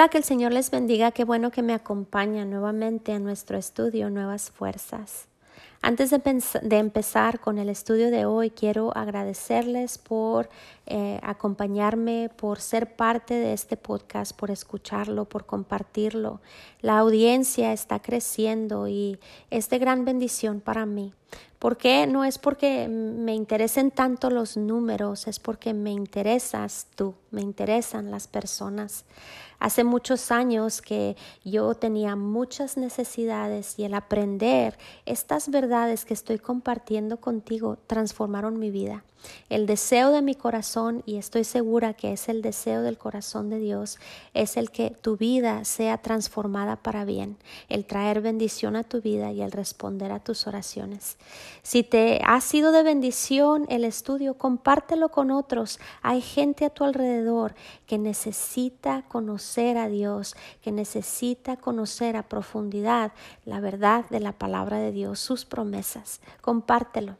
Hola, 0.00 0.08
que 0.08 0.16
el 0.16 0.24
Señor 0.24 0.52
les 0.52 0.70
bendiga. 0.70 1.10
Qué 1.10 1.24
bueno 1.24 1.50
que 1.50 1.60
me 1.60 1.74
acompaña 1.74 2.46
nuevamente 2.46 3.12
a 3.12 3.18
nuestro 3.18 3.58
estudio 3.58 4.08
Nuevas 4.08 4.50
Fuerzas. 4.50 5.26
Antes 5.82 6.08
de, 6.08 6.78
empezar 6.78 7.38
con 7.38 7.58
el 7.58 7.68
estudio 7.68 8.10
de 8.10 8.24
hoy, 8.24 8.48
quiero 8.48 8.96
agradecerles 8.96 9.98
por 9.98 10.48
eh, 10.86 11.20
acompañarme, 11.22 12.30
por 12.34 12.60
ser 12.60 12.96
parte 12.96 13.34
de 13.34 13.52
este 13.52 13.76
podcast, 13.76 14.34
por 14.34 14.50
escucharlo, 14.50 15.26
por 15.26 15.44
compartirlo. 15.44 16.40
La 16.80 16.98
audiencia 16.98 17.74
está 17.74 18.00
creciendo 18.00 18.88
y 18.88 19.18
es 19.50 19.68
de 19.68 19.78
gran 19.78 20.06
bendición 20.06 20.62
para 20.62 20.86
mí. 20.86 21.12
¿Por 21.58 21.76
qué? 21.76 22.06
No 22.06 22.24
es 22.24 22.38
porque 22.38 22.88
me 22.88 23.34
interesen 23.34 23.90
tanto 23.90 24.30
los 24.30 24.56
números, 24.56 25.26
es 25.26 25.38
porque 25.38 25.74
me 25.74 25.90
interesas 25.90 26.86
tú, 26.94 27.14
me 27.30 27.42
interesan 27.42 28.10
las 28.10 28.28
personas. 28.28 29.04
Hace 29.60 29.84
muchos 29.84 30.30
años 30.30 30.80
que 30.80 31.16
yo 31.44 31.74
tenía 31.74 32.16
muchas 32.16 32.78
necesidades 32.78 33.78
y 33.78 33.84
el 33.84 33.92
aprender 33.92 34.78
estas 35.04 35.50
verdades 35.50 36.06
que 36.06 36.14
estoy 36.14 36.38
compartiendo 36.38 37.18
contigo 37.18 37.76
transformaron 37.86 38.58
mi 38.58 38.70
vida. 38.70 39.04
El 39.48 39.66
deseo 39.66 40.10
de 40.10 40.22
mi 40.22 40.34
corazón, 40.34 41.02
y 41.06 41.16
estoy 41.16 41.44
segura 41.44 41.94
que 41.94 42.12
es 42.12 42.28
el 42.28 42.42
deseo 42.42 42.82
del 42.82 42.98
corazón 42.98 43.50
de 43.50 43.58
Dios, 43.58 43.98
es 44.34 44.56
el 44.56 44.70
que 44.70 44.90
tu 44.90 45.16
vida 45.16 45.64
sea 45.64 45.98
transformada 45.98 46.76
para 46.76 47.04
bien, 47.04 47.36
el 47.68 47.84
traer 47.84 48.20
bendición 48.20 48.76
a 48.76 48.84
tu 48.84 49.00
vida 49.00 49.32
y 49.32 49.42
el 49.42 49.52
responder 49.52 50.12
a 50.12 50.20
tus 50.20 50.46
oraciones. 50.46 51.16
Si 51.62 51.82
te 51.82 52.20
ha 52.24 52.40
sido 52.40 52.72
de 52.72 52.82
bendición 52.82 53.66
el 53.68 53.84
estudio, 53.84 54.34
compártelo 54.34 55.10
con 55.10 55.30
otros. 55.30 55.80
Hay 56.02 56.20
gente 56.20 56.64
a 56.64 56.70
tu 56.70 56.84
alrededor 56.84 57.54
que 57.86 57.98
necesita 57.98 59.02
conocer 59.08 59.78
a 59.78 59.88
Dios, 59.88 60.36
que 60.62 60.72
necesita 60.72 61.56
conocer 61.56 62.16
a 62.16 62.28
profundidad 62.28 63.12
la 63.44 63.60
verdad 63.60 64.04
de 64.10 64.20
la 64.20 64.32
palabra 64.32 64.78
de 64.78 64.92
Dios, 64.92 65.18
sus 65.20 65.44
promesas. 65.44 66.20
Compártelo. 66.40 67.16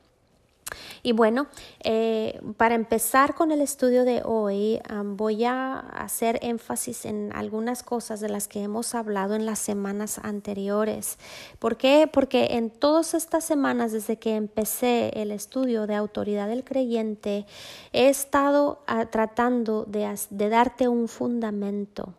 Y 1.02 1.12
bueno, 1.12 1.46
eh, 1.82 2.40
para 2.56 2.74
empezar 2.74 3.34
con 3.34 3.52
el 3.52 3.60
estudio 3.60 4.04
de 4.04 4.22
hoy, 4.24 4.80
voy 5.04 5.44
a 5.44 5.78
hacer 5.78 6.38
énfasis 6.42 7.04
en 7.04 7.32
algunas 7.34 7.82
cosas 7.82 8.20
de 8.20 8.28
las 8.28 8.48
que 8.48 8.62
hemos 8.62 8.94
hablado 8.94 9.34
en 9.34 9.46
las 9.46 9.58
semanas 9.58 10.20
anteriores. 10.22 11.18
¿Por 11.58 11.77
qué? 11.77 12.08
Porque 12.12 12.48
en 12.52 12.70
todas 12.70 13.14
estas 13.14 13.44
semanas, 13.44 13.92
desde 13.92 14.18
que 14.18 14.36
empecé 14.36 15.10
el 15.14 15.30
estudio 15.30 15.86
de 15.86 15.94
autoridad 15.94 16.48
del 16.48 16.64
creyente, 16.64 17.46
he 17.92 18.08
estado 18.08 18.82
ah, 18.86 19.06
tratando 19.06 19.84
de, 19.84 20.16
de, 20.30 20.48
darte 20.48 20.88
un 20.88 21.08
fundamento 21.08 22.14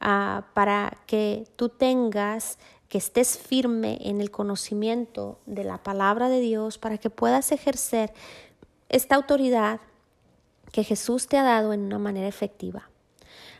ah, 0.00 0.44
para 0.54 0.98
que 1.06 1.46
tú 1.56 1.68
tengas 1.68 2.58
que 2.94 2.98
estés 2.98 3.36
firme 3.36 3.98
en 4.02 4.20
el 4.20 4.30
conocimiento 4.30 5.40
de 5.46 5.64
la 5.64 5.78
palabra 5.78 6.28
de 6.28 6.38
Dios 6.38 6.78
para 6.78 6.96
que 6.96 7.10
puedas 7.10 7.50
ejercer 7.50 8.12
esta 8.88 9.16
autoridad 9.16 9.80
que 10.70 10.84
Jesús 10.84 11.26
te 11.26 11.36
ha 11.36 11.42
dado 11.42 11.72
en 11.72 11.80
una 11.80 11.98
manera 11.98 12.28
efectiva. 12.28 12.88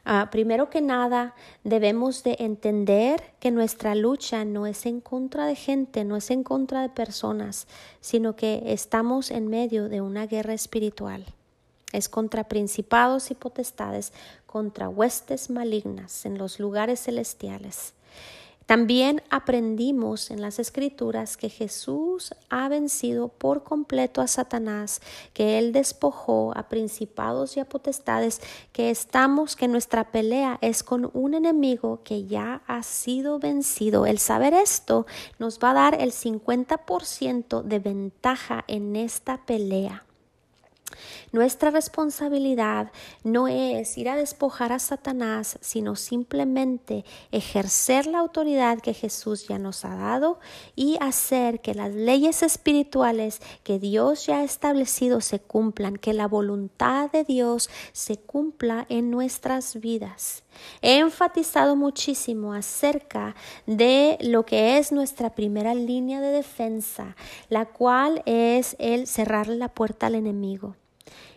Ah, 0.04 0.28
primero 0.30 0.70
que 0.70 0.80
nada, 0.80 1.34
debemos 1.64 2.22
de 2.22 2.36
entender 2.38 3.34
que 3.40 3.50
nuestra 3.50 3.96
lucha 3.96 4.44
no 4.44 4.68
es 4.68 4.86
en 4.86 5.00
contra 5.00 5.46
de 5.46 5.56
gente, 5.56 6.04
no 6.04 6.14
es 6.14 6.30
en 6.30 6.44
contra 6.44 6.82
de 6.82 6.90
personas, 6.90 7.66
sino 8.00 8.36
que 8.36 8.62
estamos 8.66 9.32
en 9.32 9.48
medio 9.48 9.88
de 9.88 10.00
una 10.00 10.28
guerra 10.28 10.54
espiritual. 10.54 11.26
Es 11.90 12.08
contra 12.08 12.44
principados 12.44 13.32
y 13.32 13.34
potestades, 13.34 14.12
contra 14.46 14.88
huestes 14.88 15.50
malignas 15.50 16.24
en 16.24 16.38
los 16.38 16.60
lugares 16.60 17.02
celestiales. 17.02 17.94
También 18.66 19.22
aprendimos 19.28 20.30
en 20.30 20.40
las 20.40 20.58
escrituras 20.58 21.36
que 21.36 21.50
Jesús 21.50 22.34
ha 22.48 22.68
vencido 22.68 23.28
por 23.28 23.62
completo 23.62 24.22
a 24.22 24.26
Satanás, 24.26 25.02
que 25.34 25.58
él 25.58 25.72
despojó 25.72 26.52
a 26.56 26.68
principados 26.68 27.56
y 27.56 27.60
a 27.60 27.68
potestades, 27.68 28.40
que 28.72 28.90
estamos, 28.90 29.54
que 29.54 29.68
nuestra 29.68 30.10
pelea 30.10 30.58
es 30.62 30.82
con 30.82 31.10
un 31.12 31.34
enemigo 31.34 32.00
que 32.04 32.24
ya 32.24 32.62
ha 32.66 32.82
sido 32.82 33.38
vencido. 33.38 34.06
El 34.06 34.18
saber 34.18 34.54
esto 34.54 35.06
nos 35.38 35.58
va 35.58 35.72
a 35.72 35.74
dar 35.74 36.00
el 36.00 36.12
50% 36.12 37.62
de 37.62 37.78
ventaja 37.78 38.64
en 38.66 38.96
esta 38.96 39.44
pelea. 39.44 40.04
Nuestra 41.32 41.70
responsabilidad 41.70 42.92
no 43.24 43.48
es 43.48 43.98
ir 43.98 44.08
a 44.08 44.14
despojar 44.14 44.72
a 44.72 44.78
Satanás, 44.78 45.58
sino 45.60 45.96
simplemente 45.96 47.04
ejercer 47.32 48.06
la 48.06 48.20
autoridad 48.20 48.78
que 48.78 48.94
Jesús 48.94 49.48
ya 49.48 49.58
nos 49.58 49.84
ha 49.84 49.96
dado 49.96 50.38
y 50.76 50.96
hacer 51.00 51.60
que 51.60 51.74
las 51.74 51.92
leyes 51.92 52.44
espirituales 52.44 53.40
que 53.64 53.80
Dios 53.80 54.26
ya 54.26 54.38
ha 54.38 54.44
establecido 54.44 55.20
se 55.20 55.40
cumplan, 55.40 55.96
que 55.96 56.12
la 56.12 56.28
voluntad 56.28 57.10
de 57.10 57.24
Dios 57.24 57.68
se 57.92 58.16
cumpla 58.16 58.86
en 58.88 59.10
nuestras 59.10 59.80
vidas. 59.80 60.44
He 60.82 60.98
enfatizado 60.98 61.74
muchísimo 61.74 62.54
acerca 62.54 63.34
de 63.66 64.18
lo 64.20 64.46
que 64.46 64.78
es 64.78 64.92
nuestra 64.92 65.34
primera 65.34 65.74
línea 65.74 66.20
de 66.20 66.30
defensa, 66.30 67.16
la 67.48 67.66
cual 67.66 68.22
es 68.24 68.76
el 68.78 69.08
cerrarle 69.08 69.56
la 69.56 69.74
puerta 69.74 70.06
al 70.06 70.14
enemigo 70.14 70.76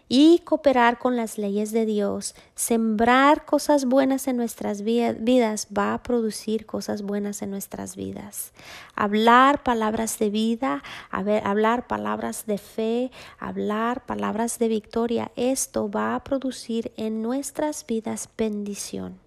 y 0.09 0.40
cooperar 0.40 1.00
con 1.00 1.16
las 1.16 1.38
leyes 1.38 1.72
de 1.72 1.85
Dios, 1.85 2.35
sembrar 2.56 3.45
cosas 3.45 3.85
buenas 3.85 4.28
en 4.28 4.38
nuestras 4.38 4.81
vidas 4.81 5.68
va 5.75 5.94
a 5.94 6.03
producir 6.03 6.66
cosas 6.66 7.01
buenas 7.01 7.41
en 7.41 7.51
nuestras 7.51 7.95
vidas. 7.95 8.53
Hablar 8.95 9.63
palabras 9.63 10.19
de 10.19 10.29
vida, 10.29 10.84
hablar 11.12 11.88
palabras 11.88 12.45
de 12.45 12.57
fe, 12.57 13.12
hablar 13.40 14.06
palabras 14.06 14.59
de 14.59 14.68
victoria, 14.69 15.31
esto 15.35 15.90
va 15.90 16.16
a 16.16 16.24
producir 16.24 16.91
en 16.95 17.22
nuestras 17.22 17.85
vidas 17.85 18.29
bendición. 18.38 19.19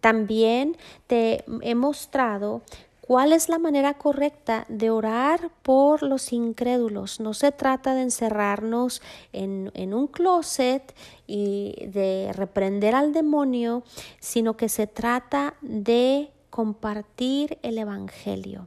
También 0.00 0.76
te 1.08 1.44
he 1.62 1.74
mostrado 1.74 2.62
¿Cuál 3.06 3.32
es 3.32 3.48
la 3.48 3.60
manera 3.60 3.94
correcta 3.94 4.66
de 4.68 4.90
orar 4.90 5.50
por 5.62 6.02
los 6.02 6.32
incrédulos? 6.32 7.20
No 7.20 7.34
se 7.34 7.52
trata 7.52 7.94
de 7.94 8.02
encerrarnos 8.02 9.00
en, 9.32 9.70
en, 9.74 9.94
un 9.94 10.08
closet 10.08 10.92
y 11.24 11.86
de 11.86 12.32
reprender 12.32 12.96
al 12.96 13.12
demonio, 13.12 13.84
sino 14.18 14.56
que 14.56 14.68
se 14.68 14.88
trata 14.88 15.54
de 15.60 16.32
compartir 16.50 17.58
el 17.62 17.78
Evangelio. 17.78 18.66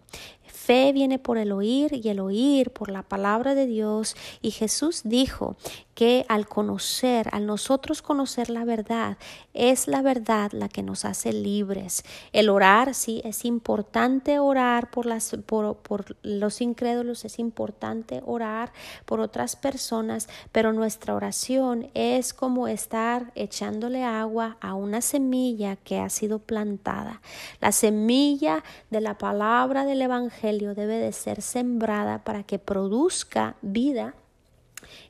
Fe 0.59 0.92
viene 0.92 1.20
por 1.20 1.38
el 1.38 1.53
oír 1.53 1.94
y 2.03 2.09
el 2.09 2.20
oír 2.20 2.72
por 2.72 2.92
la 2.92 3.02
palabra 3.02 3.56
de 3.56 3.66
Dios. 3.66 4.16
Y 4.42 4.52
Jesús 4.52 5.02
dijo 5.06 5.56
que 5.96 6.25
al 6.28 6.47
conocer, 6.47 7.30
al 7.31 7.46
nosotros 7.46 8.02
conocer 8.02 8.50
la 8.50 8.66
verdad, 8.66 9.18
es 9.53 9.88
la 9.88 10.02
verdad 10.02 10.52
la 10.52 10.70
que 10.70 10.84
nos 10.84 11.06
hace 11.06 11.34
libres. 11.34 12.03
El 12.34 12.50
orar, 12.50 12.94
sí, 12.94 13.22
es 13.24 13.46
importante 13.46 14.40
orar 14.40 14.92
por, 14.92 15.06
las, 15.06 15.36
por, 15.46 15.78
por 15.78 16.18
los 16.24 16.62
incrédulos, 16.62 17.26
es 17.26 17.40
importante 17.40 18.22
orar 18.26 18.72
por 19.06 19.22
otras 19.22 19.56
personas, 19.56 20.28
pero 20.52 20.72
nuestra 20.74 21.16
oración 21.16 21.90
es 21.94 22.34
como 22.34 22.68
estar 22.68 23.31
echándole 23.36 24.03
agua 24.03 24.58
a 24.62 24.74
una 24.74 25.02
semilla 25.02 25.78
que 25.78 26.00
ha 26.00 26.09
sido 26.09 26.40
plantada. 26.40 27.22
La 27.59 27.72
semilla 27.72 28.64
de 28.90 29.02
la 29.02 29.17
palabra 29.17 29.85
del 29.85 30.02
Evangelio 30.02 30.48
debe 30.57 30.97
de 30.97 31.11
ser 31.11 31.41
sembrada 31.41 32.23
para 32.23 32.43
que 32.43 32.57
produzca 32.57 33.55
vida 33.61 34.16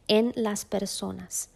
en 0.07 0.33
las 0.35 0.65
personas. 0.65 1.49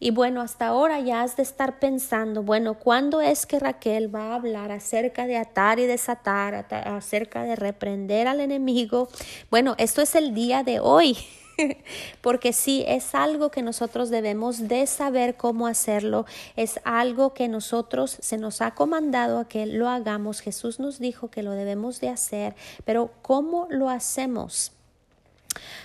Y 0.00 0.10
bueno, 0.10 0.40
hasta 0.40 0.68
ahora 0.68 1.00
ya 1.00 1.22
has 1.22 1.36
de 1.36 1.42
estar 1.42 1.80
pensando, 1.80 2.42
bueno, 2.42 2.74
¿cuándo 2.74 3.20
es 3.20 3.46
que 3.46 3.58
Raquel 3.58 4.14
va 4.14 4.30
a 4.30 4.34
hablar 4.36 4.70
acerca 4.70 5.26
de 5.26 5.36
atar 5.36 5.80
y 5.80 5.86
desatar, 5.86 6.66
acerca 6.70 7.42
de 7.42 7.56
reprender 7.56 8.28
al 8.28 8.40
enemigo? 8.40 9.08
Bueno, 9.50 9.74
esto 9.78 10.00
es 10.00 10.14
el 10.14 10.34
día 10.34 10.62
de 10.62 10.80
hoy. 10.80 11.16
porque 12.20 12.52
sí, 12.52 12.84
es 12.86 13.14
algo 13.14 13.50
que 13.50 13.62
nosotros 13.62 14.10
debemos 14.10 14.68
de 14.68 14.86
saber 14.86 15.36
cómo 15.36 15.66
hacerlo, 15.66 16.26
es 16.56 16.80
algo 16.84 17.34
que 17.34 17.48
nosotros 17.48 18.16
se 18.20 18.38
nos 18.38 18.60
ha 18.60 18.72
comandado 18.72 19.38
a 19.38 19.48
que 19.48 19.66
lo 19.66 19.88
hagamos, 19.88 20.40
Jesús 20.40 20.78
nos 20.80 20.98
dijo 20.98 21.30
que 21.30 21.42
lo 21.42 21.52
debemos 21.52 22.00
de 22.00 22.08
hacer, 22.08 22.54
pero 22.84 23.10
¿cómo 23.22 23.66
lo 23.70 23.88
hacemos? 23.88 24.72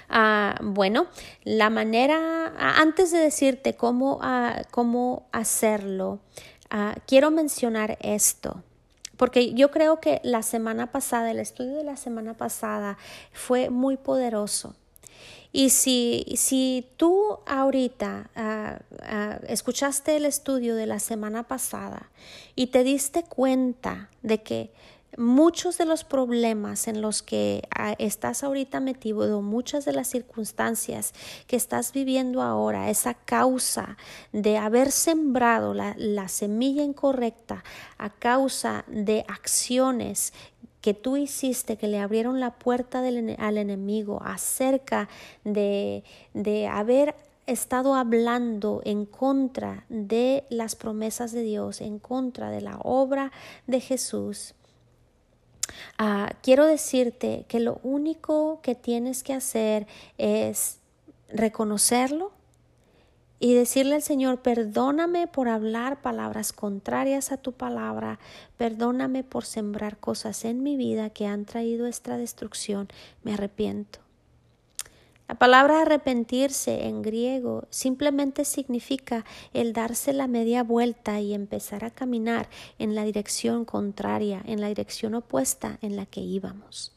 Ah, 0.09 0.59
bueno, 0.61 1.07
la 1.43 1.69
manera, 1.69 2.53
ah, 2.57 2.75
antes 2.77 3.11
de 3.11 3.19
decirte 3.19 3.75
cómo, 3.75 4.19
ah, 4.21 4.61
cómo 4.71 5.27
hacerlo, 5.31 6.19
quiero 7.05 7.29
mencionar 7.29 7.99
esto. 8.01 8.63
Porque 9.15 9.53
yo 9.53 9.69
creo 9.69 9.99
que 9.99 10.19
la 10.23 10.41
semana 10.41 10.91
pasada, 10.91 11.29
el 11.29 11.39
estudio 11.39 11.77
de 11.77 11.83
la 11.83 11.97
semana 11.97 12.33
pasada 12.33 12.97
fue 13.31 13.69
muy 13.69 13.95
poderoso 13.95 14.75
Y 15.55 15.69
si, 15.69 16.25
si 16.35 16.89
tú 16.97 17.37
ahorita 17.45 18.31
ah, 18.35 18.79
ah, 19.03 19.39
escuchaste 19.47 20.15
el 20.15 20.25
estudio 20.25 20.75
de 20.75 20.87
la 20.87 20.97
semana 20.97 21.43
pasada 21.43 22.09
y 22.55 22.67
te 22.67 22.83
diste 22.83 23.23
cuenta 23.23 24.09
de 24.23 24.41
que 24.41 24.71
muchos 25.15 25.77
de 25.77 25.85
los 25.85 26.03
problemas 26.03 26.87
en 26.87 27.03
los 27.03 27.21
que 27.21 27.67
ah, 27.77 27.93
estás 27.99 28.43
ahorita 28.43 28.79
metido, 28.79 29.43
muchas 29.43 29.85
de 29.85 29.93
las 29.93 30.07
circunstancias 30.07 31.13
que 31.45 31.55
estás 31.55 31.93
viviendo 31.93 32.41
ahora, 32.41 32.89
esa 32.89 33.13
causa 33.13 33.95
de 34.31 34.57
haber 34.57 34.91
sembrado 34.91 35.75
la, 35.75 35.93
la 35.99 36.29
semilla 36.29 36.81
incorrecta 36.81 37.63
a 37.99 38.09
causa 38.09 38.85
de 38.87 39.23
acciones 39.27 40.33
que 40.83 40.93
tú 40.93 41.17
hiciste, 41.17 41.77
que 41.77 41.87
le 41.87 41.97
abrieron 41.97 42.39
la 42.39 42.51
puerta 42.51 42.99
al 42.99 43.57
enemigo 43.57 44.21
acerca 44.23 45.09
de, 45.43 46.03
de 46.35 46.67
haber 46.67 47.15
estado 47.47 47.95
hablando 47.95 48.81
en 48.85 49.07
contra 49.07 49.85
de 49.89 50.43
las 50.51 50.75
promesas 50.75 51.31
de 51.31 51.41
Dios, 51.41 51.81
en 51.81 51.97
contra 51.97 52.51
de 52.51 52.61
la 52.61 52.77
obra 52.83 53.31
de 53.65 53.79
Jesús, 53.79 54.53
Ah, 55.97 56.33
quiero 56.41 56.65
decirte 56.65 57.45
que 57.47 57.59
lo 57.59 57.79
único 57.83 58.59
que 58.61 58.75
tienes 58.75 59.23
que 59.23 59.33
hacer 59.33 59.87
es 60.17 60.79
reconocerlo 61.29 62.31
y 63.43 63.53
decirle 63.55 63.95
al 63.95 64.01
Señor, 64.01 64.41
perdóname 64.41 65.27
por 65.27 65.49
hablar 65.49 66.01
palabras 66.01 66.53
contrarias 66.53 67.33
a 67.33 67.35
tu 67.35 67.51
palabra, 67.51 68.17
perdóname 68.55 69.25
por 69.25 69.43
sembrar 69.43 69.97
cosas 69.97 70.45
en 70.45 70.63
mi 70.63 70.77
vida 70.77 71.09
que 71.09 71.27
han 71.27 71.43
traído 71.43 71.85
esta 71.85 72.15
destrucción, 72.15 72.87
me 73.21 73.33
arrepiento. 73.33 73.99
La 75.27 75.35
palabra 75.35 75.81
arrepentirse 75.81 76.85
en 76.85 77.01
griego 77.01 77.67
simplemente 77.69 78.45
significa 78.45 79.25
el 79.51 79.73
darse 79.73 80.13
la 80.13 80.27
media 80.27 80.63
vuelta 80.63 81.19
y 81.19 81.33
empezar 81.33 81.83
a 81.83 81.91
caminar 81.91 82.47
en 82.79 82.95
la 82.95 83.03
dirección 83.03 83.65
contraria, 83.65 84.41
en 84.45 84.61
la 84.61 84.69
dirección 84.69 85.15
opuesta 85.15 85.79
en 85.81 85.97
la 85.97 86.05
que 86.05 86.21
íbamos. 86.21 86.92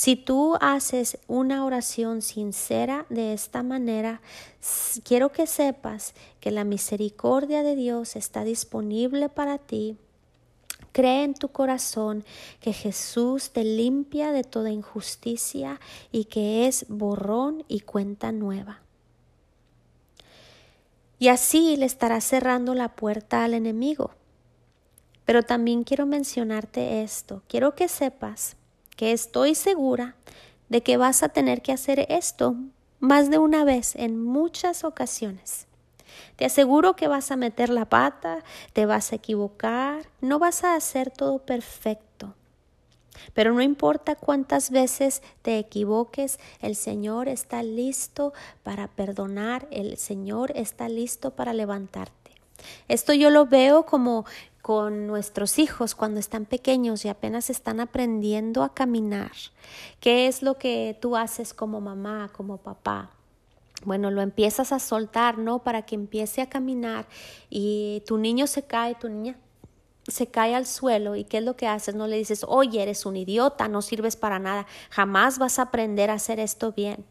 Si 0.00 0.16
tú 0.16 0.56
haces 0.62 1.18
una 1.26 1.62
oración 1.62 2.22
sincera 2.22 3.04
de 3.10 3.34
esta 3.34 3.62
manera, 3.62 4.22
quiero 5.04 5.30
que 5.30 5.46
sepas 5.46 6.14
que 6.40 6.50
la 6.50 6.64
misericordia 6.64 7.62
de 7.62 7.76
Dios 7.76 8.16
está 8.16 8.42
disponible 8.42 9.28
para 9.28 9.58
ti 9.58 9.98
Cree 10.92 11.24
en 11.24 11.34
tu 11.34 11.48
corazón 11.48 12.24
que 12.62 12.72
Jesús 12.72 13.50
te 13.50 13.62
limpia 13.62 14.32
de 14.32 14.42
toda 14.42 14.70
injusticia 14.70 15.78
y 16.10 16.24
que 16.24 16.66
es 16.66 16.86
borrón 16.88 17.62
y 17.68 17.80
cuenta 17.80 18.32
nueva. 18.32 18.80
Y 21.18 21.28
así 21.28 21.76
le 21.76 21.84
estarás 21.84 22.24
cerrando 22.24 22.74
la 22.74 22.96
puerta 22.96 23.44
al 23.44 23.52
enemigo. 23.52 24.12
Pero 25.26 25.42
también 25.42 25.84
quiero 25.84 26.06
mencionarte 26.06 27.02
esto. 27.02 27.42
Quiero 27.46 27.74
que 27.74 27.86
sepas 27.86 28.56
que 29.00 29.12
estoy 29.12 29.54
segura 29.54 30.14
de 30.68 30.82
que 30.82 30.98
vas 30.98 31.22
a 31.22 31.30
tener 31.30 31.62
que 31.62 31.72
hacer 31.72 32.04
esto 32.10 32.56
más 32.98 33.30
de 33.30 33.38
una 33.38 33.64
vez 33.64 33.96
en 33.96 34.22
muchas 34.22 34.84
ocasiones. 34.84 35.66
Te 36.36 36.44
aseguro 36.44 36.96
que 36.96 37.08
vas 37.08 37.30
a 37.30 37.36
meter 37.36 37.70
la 37.70 37.86
pata, 37.86 38.44
te 38.74 38.84
vas 38.84 39.12
a 39.12 39.16
equivocar, 39.16 40.02
no 40.20 40.38
vas 40.38 40.64
a 40.64 40.74
hacer 40.74 41.10
todo 41.10 41.38
perfecto. 41.38 42.34
Pero 43.32 43.54
no 43.54 43.62
importa 43.62 44.16
cuántas 44.16 44.70
veces 44.70 45.22
te 45.40 45.58
equivoques, 45.58 46.38
el 46.60 46.76
Señor 46.76 47.28
está 47.28 47.62
listo 47.62 48.34
para 48.62 48.86
perdonar, 48.86 49.66
el 49.70 49.96
Señor 49.96 50.52
está 50.54 50.90
listo 50.90 51.30
para 51.30 51.54
levantarte. 51.54 52.32
Esto 52.88 53.14
yo 53.14 53.30
lo 53.30 53.46
veo 53.46 53.86
como 53.86 54.26
con 54.62 55.06
nuestros 55.06 55.58
hijos 55.58 55.94
cuando 55.94 56.20
están 56.20 56.44
pequeños 56.44 57.04
y 57.04 57.08
apenas 57.08 57.50
están 57.50 57.80
aprendiendo 57.80 58.62
a 58.62 58.74
caminar. 58.74 59.32
¿Qué 60.00 60.26
es 60.26 60.42
lo 60.42 60.58
que 60.58 60.96
tú 61.00 61.16
haces 61.16 61.54
como 61.54 61.80
mamá, 61.80 62.30
como 62.32 62.58
papá? 62.58 63.10
bueno, 63.84 64.10
lo 64.10 64.20
empiezas 64.20 64.72
a 64.72 64.78
soltar, 64.78 65.38
¿no? 65.38 65.60
Para 65.60 65.82
que 65.82 65.94
empiece 65.94 66.42
a 66.42 66.48
caminar 66.48 67.06
y 67.48 68.02
tu 68.06 68.18
niño 68.18 68.46
se 68.46 68.62
cae, 68.62 68.94
tu 68.94 69.08
niña 69.08 69.36
se 70.06 70.26
cae 70.26 70.54
al 70.54 70.66
suelo 70.66 71.16
y 71.16 71.24
¿qué 71.24 71.38
es 71.38 71.44
lo 71.44 71.56
que 71.56 71.66
haces? 71.66 71.94
No 71.94 72.06
le 72.06 72.16
dices, 72.16 72.44
oye, 72.46 72.82
eres 72.82 73.06
un 73.06 73.16
idiota, 73.16 73.68
no 73.68 73.82
sirves 73.82 74.16
para 74.16 74.38
nada, 74.38 74.66
jamás 74.90 75.38
vas 75.38 75.58
a 75.58 75.62
aprender 75.62 76.10
a 76.10 76.14
hacer 76.14 76.40
esto 76.40 76.72
bien. 76.72 77.04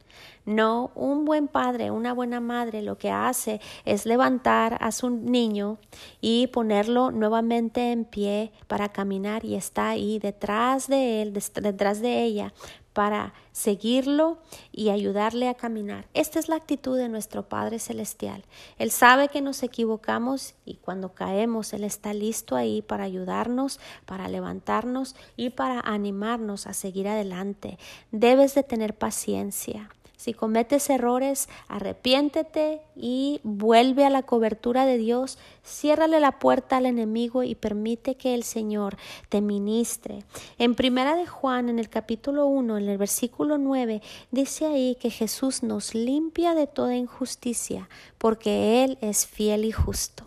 No, 0.45 0.91
un 0.95 1.25
buen 1.25 1.47
padre, 1.47 1.91
una 1.91 2.13
buena 2.13 2.39
madre 2.39 2.81
lo 2.81 2.97
que 2.97 3.11
hace 3.11 3.61
es 3.85 4.05
levantar 4.05 4.77
a 4.81 4.91
su 4.91 5.09
niño 5.09 5.77
y 6.21 6.47
ponerlo 6.47 7.11
nuevamente 7.11 7.91
en 7.91 8.05
pie 8.05 8.51
para 8.67 8.89
caminar 8.89 9.45
y 9.45 9.55
está 9.55 9.89
ahí 9.89 10.17
detrás 10.17 10.87
de 10.87 11.21
él, 11.21 11.33
detrás 11.33 12.01
de 12.01 12.23
ella 12.23 12.53
para 12.99 13.33
seguirlo 13.53 14.39
y 14.73 14.89
ayudarle 14.89 15.47
a 15.47 15.53
caminar. 15.53 16.09
Esta 16.13 16.37
es 16.37 16.49
la 16.49 16.57
actitud 16.57 16.97
de 16.97 17.07
nuestro 17.07 17.47
Padre 17.47 17.79
Celestial. 17.79 18.43
Él 18.77 18.91
sabe 18.91 19.29
que 19.29 19.39
nos 19.39 19.63
equivocamos 19.63 20.53
y 20.65 20.75
cuando 20.75 21.13
caemos, 21.13 21.71
Él 21.71 21.85
está 21.85 22.13
listo 22.13 22.57
ahí 22.57 22.81
para 22.81 23.05
ayudarnos, 23.05 23.79
para 24.05 24.27
levantarnos 24.27 25.15
y 25.37 25.51
para 25.51 25.79
animarnos 25.79 26.67
a 26.67 26.73
seguir 26.73 27.07
adelante. 27.07 27.77
Debes 28.11 28.53
de 28.53 28.63
tener 28.63 28.93
paciencia. 28.93 29.89
Si 30.19 30.33
cometes 30.33 30.89
errores, 30.89 31.47
arrepiéntete 31.69 32.81
y 32.93 33.39
vuelve 33.43 34.03
a 34.03 34.09
la 34.09 34.23
cobertura 34.23 34.85
de 34.85 34.97
Dios. 34.97 35.37
Ciérrale 35.63 36.19
la 36.19 36.39
puerta 36.39 36.75
al 36.75 36.87
enemigo 36.87 37.41
y 37.43 37.55
permite 37.55 38.15
que 38.15 38.33
el 38.33 38.43
Señor 38.43 38.97
te 39.29 39.39
ministre. 39.39 40.25
En 40.57 40.75
Primera 40.75 41.15
de 41.15 41.25
Juan, 41.25 41.69
en 41.69 41.79
el 41.79 41.87
capítulo 41.87 42.47
1, 42.47 42.79
en 42.79 42.89
el 42.89 42.97
versículo 42.97 43.57
9, 43.57 44.01
dice 44.29 44.65
ahí 44.65 44.97
que 44.99 45.09
Jesús 45.09 45.63
nos 45.63 45.95
limpia 45.95 46.53
de 46.53 46.67
toda 46.67 46.97
injusticia, 46.97 47.87
porque 48.17 48.83
Él 48.83 48.97
es 48.99 49.25
fiel 49.25 49.63
y 49.63 49.71
justo. 49.71 50.25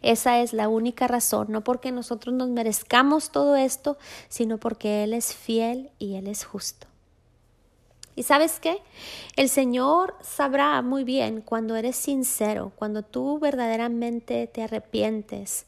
Esa 0.00 0.40
es 0.40 0.54
la 0.54 0.70
única 0.70 1.06
razón, 1.08 1.48
no 1.50 1.62
porque 1.62 1.92
nosotros 1.92 2.34
nos 2.34 2.48
merezcamos 2.48 3.32
todo 3.32 3.54
esto, 3.54 3.98
sino 4.30 4.56
porque 4.56 5.04
Él 5.04 5.12
es 5.12 5.34
fiel 5.34 5.90
y 5.98 6.14
Él 6.14 6.26
es 6.26 6.46
justo. 6.46 6.86
¿Y 8.14 8.24
sabes 8.24 8.60
qué? 8.60 8.82
El 9.36 9.48
Señor 9.48 10.14
sabrá 10.20 10.82
muy 10.82 11.02
bien 11.02 11.40
cuando 11.40 11.76
eres 11.76 11.96
sincero, 11.96 12.72
cuando 12.76 13.02
tú 13.02 13.38
verdaderamente 13.38 14.46
te 14.46 14.62
arrepientes. 14.62 15.66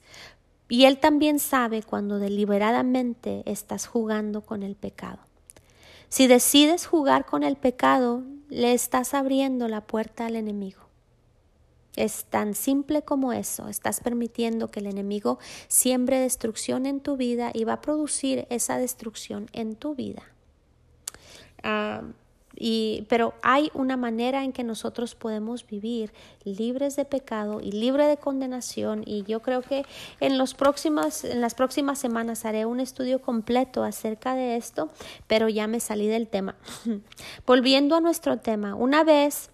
Y 0.69 0.85
Él 0.85 0.99
también 0.99 1.39
sabe 1.39 1.83
cuando 1.83 2.19
deliberadamente 2.19 3.43
estás 3.47 3.87
jugando 3.87 4.43
con 4.43 4.63
el 4.63 4.77
pecado. 4.77 5.19
Si 6.09 6.27
decides 6.27 6.87
jugar 6.87 7.25
con 7.27 7.43
el 7.43 7.57
pecado, 7.57 8.23
le 8.49 8.73
estás 8.73 9.15
abriendo 9.15 9.67
la 9.69 9.81
puerta 9.81 10.27
al 10.27 10.37
enemigo. 10.37 10.83
Es 11.97 12.25
tan 12.25 12.55
simple 12.55 13.03
como 13.03 13.33
eso. 13.33 13.69
Estás 13.69 14.01
permitiendo 14.01 14.71
que 14.71 14.81
el 14.81 14.87
enemigo 14.87 15.39
siembre 15.69 16.19
destrucción 16.19 16.87
en 16.87 17.01
tu 17.01 17.17
vida 17.17 17.51
y 17.55 17.65
va 17.65 17.75
a 17.75 17.81
producir 17.81 18.47
esa 18.51 18.79
destrucción 18.79 19.49
en 19.53 19.77
tu 19.77 19.95
vida. 19.95 20.23
Ah, 21.63 22.03
y, 22.57 23.07
pero 23.09 23.35
hay 23.43 23.71
una 23.75 23.97
manera 23.97 24.45
en 24.45 24.53
que 24.53 24.65
nosotros 24.65 25.15
podemos 25.15 25.67
vivir 25.67 26.13
libres 26.45 26.97
de 26.97 27.05
pecado 27.05 27.61
y 27.61 27.73
libre 27.73 28.07
de 28.07 28.17
condenación 28.17 29.03
y 29.07 29.25
yo 29.25 29.41
creo 29.41 29.63
que 29.63 29.85
en, 30.21 30.33
en 30.33 30.39
las 30.39 31.55
próximas 31.55 31.99
semanas 31.99 32.45
haré 32.45 32.67
un 32.67 32.81
estudio 32.81 33.21
completo 33.21 33.83
acerca 33.83 34.35
de 34.35 34.57
esto, 34.57 34.91
pero 35.27 35.49
ya 35.49 35.67
me 35.67 35.81
salí 35.81 36.07
del 36.07 36.29
tema. 36.29 36.57
Volviendo 37.47 37.97
a 37.97 38.01
nuestro 38.01 38.39
tema, 38.39 38.75
una 38.75 39.05
vez 39.05 39.51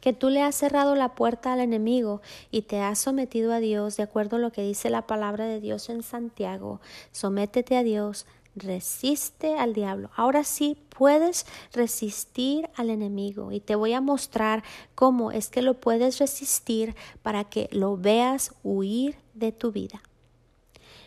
que 0.00 0.12
tú 0.12 0.30
le 0.30 0.42
has 0.42 0.54
cerrado 0.54 0.94
la 0.94 1.14
puerta 1.14 1.52
al 1.52 1.60
enemigo 1.60 2.22
y 2.50 2.62
te 2.62 2.80
has 2.80 2.98
sometido 2.98 3.52
a 3.52 3.60
Dios 3.60 3.96
de 3.96 4.02
acuerdo 4.02 4.36
a 4.36 4.40
lo 4.40 4.50
que 4.50 4.62
dice 4.62 4.90
la 4.90 5.06
palabra 5.06 5.44
de 5.44 5.60
Dios 5.60 5.88
en 5.90 6.02
Santiago, 6.02 6.80
sométete 7.12 7.76
a 7.76 7.82
Dios, 7.82 8.26
resiste 8.54 9.56
al 9.56 9.74
diablo. 9.74 10.10
Ahora 10.16 10.44
sí 10.44 10.76
puedes 10.96 11.46
resistir 11.72 12.68
al 12.76 12.90
enemigo 12.90 13.52
y 13.52 13.60
te 13.60 13.74
voy 13.74 13.92
a 13.92 14.00
mostrar 14.00 14.62
cómo 14.94 15.32
es 15.32 15.48
que 15.48 15.62
lo 15.62 15.74
puedes 15.74 16.18
resistir 16.18 16.94
para 17.22 17.44
que 17.44 17.68
lo 17.72 17.96
veas 17.96 18.54
huir 18.62 19.16
de 19.34 19.52
tu 19.52 19.72
vida. 19.72 20.02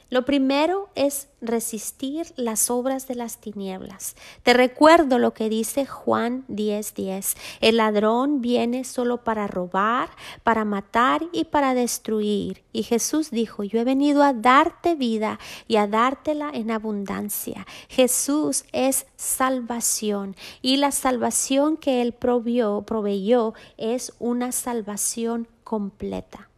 Lo 0.09 0.25
primero 0.25 0.89
es 0.95 1.27
resistir 1.41 2.33
las 2.35 2.69
obras 2.69 3.07
de 3.07 3.15
las 3.15 3.37
tinieblas. 3.37 4.15
Te 4.43 4.53
recuerdo 4.53 5.19
lo 5.19 5.33
que 5.33 5.49
dice 5.49 5.85
Juan 5.85 6.45
10:10. 6.47 7.35
El 7.61 7.77
ladrón 7.77 8.41
viene 8.41 8.83
solo 8.83 9.23
para 9.23 9.47
robar, 9.47 10.09
para 10.43 10.65
matar 10.65 11.23
y 11.31 11.45
para 11.45 11.73
destruir. 11.73 12.63
Y 12.71 12.83
Jesús 12.83 13.31
dijo, 13.31 13.63
yo 13.63 13.79
he 13.79 13.83
venido 13.83 14.23
a 14.23 14.33
darte 14.33 14.95
vida 14.95 15.39
y 15.67 15.77
a 15.77 15.87
dártela 15.87 16.49
en 16.53 16.71
abundancia. 16.71 17.65
Jesús 17.89 18.65
es 18.71 19.05
salvación 19.15 20.35
y 20.61 20.77
la 20.77 20.91
salvación 20.91 21.77
que 21.77 22.01
Él 22.01 22.13
proveyó, 22.13 22.81
proveyó 22.83 23.53
es 23.77 24.13
una 24.19 24.51
salvación 24.51 25.47
completa. 25.63 26.49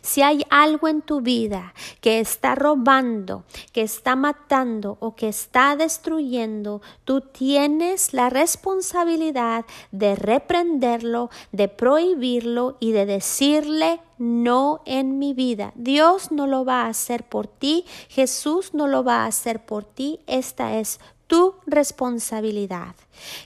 Si 0.00 0.22
hay 0.22 0.44
algo 0.50 0.88
en 0.88 1.02
tu 1.02 1.20
vida 1.20 1.74
que 2.00 2.20
está 2.20 2.54
robando, 2.54 3.44
que 3.72 3.82
está 3.82 4.16
matando 4.16 4.96
o 5.00 5.14
que 5.14 5.28
está 5.28 5.76
destruyendo, 5.76 6.82
tú 7.04 7.20
tienes 7.20 8.12
la 8.12 8.30
responsabilidad 8.30 9.64
de 9.90 10.14
reprenderlo, 10.14 11.30
de 11.52 11.68
prohibirlo 11.68 12.76
y 12.80 12.92
de 12.92 13.06
decirle 13.06 14.00
no 14.18 14.82
en 14.86 15.18
mi 15.18 15.34
vida. 15.34 15.72
Dios 15.74 16.30
no 16.30 16.46
lo 16.46 16.64
va 16.64 16.82
a 16.82 16.88
hacer 16.88 17.24
por 17.24 17.46
ti, 17.46 17.84
Jesús 18.08 18.72
no 18.72 18.86
lo 18.86 19.02
va 19.02 19.24
a 19.24 19.26
hacer 19.26 19.64
por 19.64 19.84
ti, 19.84 20.20
esta 20.26 20.78
es 20.78 21.00
tu 21.32 21.54
responsabilidad. 21.64 22.94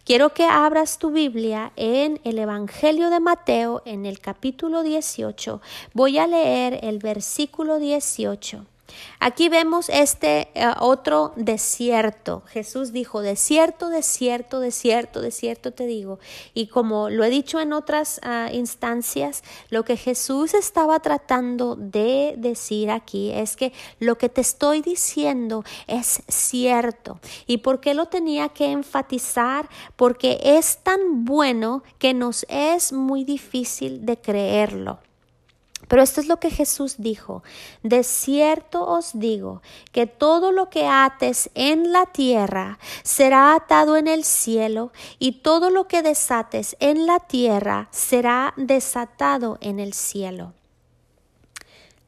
Quiero 0.04 0.34
que 0.34 0.44
abras 0.44 0.98
tu 0.98 1.12
Biblia 1.12 1.70
en 1.76 2.20
el 2.24 2.40
Evangelio 2.40 3.10
de 3.10 3.20
Mateo 3.20 3.80
en 3.84 4.06
el 4.06 4.18
capítulo 4.18 4.82
18. 4.82 5.60
Voy 5.94 6.18
a 6.18 6.26
leer 6.26 6.80
el 6.82 6.98
versículo 6.98 7.78
18. 7.78 8.66
Aquí 9.18 9.48
vemos 9.48 9.88
este 9.88 10.48
eh, 10.54 10.72
otro 10.78 11.32
desierto. 11.36 12.42
Jesús 12.46 12.92
dijo, 12.92 13.20
desierto, 13.20 13.88
desierto, 13.88 14.60
desierto, 14.60 15.20
desierto 15.20 15.72
te 15.72 15.86
digo. 15.86 16.18
Y 16.54 16.68
como 16.68 17.10
lo 17.10 17.24
he 17.24 17.30
dicho 17.30 17.60
en 17.60 17.72
otras 17.72 18.20
ah, 18.22 18.50
instancias, 18.52 19.42
lo 19.70 19.84
que 19.84 19.96
Jesús 19.96 20.54
estaba 20.54 21.00
tratando 21.00 21.76
de 21.76 22.34
decir 22.36 22.90
aquí 22.90 23.32
es 23.32 23.56
que 23.56 23.72
lo 23.98 24.18
que 24.18 24.28
te 24.28 24.40
estoy 24.40 24.82
diciendo 24.82 25.64
es 25.86 26.22
cierto. 26.28 27.18
¿Y 27.46 27.58
por 27.58 27.80
qué 27.80 27.94
lo 27.94 28.06
tenía 28.06 28.50
que 28.50 28.70
enfatizar? 28.70 29.68
Porque 29.96 30.38
es 30.42 30.78
tan 30.82 31.24
bueno 31.24 31.82
que 31.98 32.14
nos 32.14 32.46
es 32.48 32.92
muy 32.92 33.24
difícil 33.24 34.04
de 34.04 34.18
creerlo. 34.18 34.98
Pero 35.88 36.02
esto 36.02 36.20
es 36.20 36.26
lo 36.26 36.38
que 36.38 36.50
Jesús 36.50 36.96
dijo. 36.98 37.42
De 37.82 38.02
cierto 38.02 38.86
os 38.86 39.18
digo 39.18 39.62
que 39.92 40.06
todo 40.06 40.52
lo 40.52 40.68
que 40.68 40.86
ates 40.86 41.50
en 41.54 41.92
la 41.92 42.06
tierra 42.06 42.78
será 43.02 43.54
atado 43.54 43.96
en 43.96 44.08
el 44.08 44.24
cielo 44.24 44.92
y 45.18 45.40
todo 45.42 45.70
lo 45.70 45.86
que 45.86 46.02
desates 46.02 46.76
en 46.80 47.06
la 47.06 47.20
tierra 47.20 47.88
será 47.90 48.52
desatado 48.56 49.58
en 49.60 49.80
el 49.80 49.92
cielo. 49.92 50.52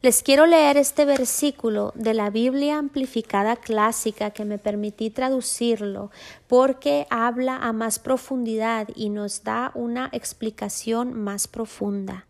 Les 0.01 0.23
quiero 0.23 0.47
leer 0.47 0.77
este 0.77 1.05
versículo 1.05 1.93
de 1.97 2.15
la 2.15 2.31
Biblia 2.31 2.79
amplificada 2.79 3.57
clásica 3.57 4.31
que 4.31 4.45
me 4.45 4.57
permití 4.57 5.11
traducirlo 5.11 6.13
porque 6.47 7.09
habla 7.11 7.57
a 7.57 7.73
más 7.73 7.99
profundidad 7.99 8.87
y 8.95 9.09
nos 9.11 9.43
da 9.43 9.73
una 9.75 10.09
explicación 10.13 11.15
más 11.15 11.49
profunda. 11.49 12.28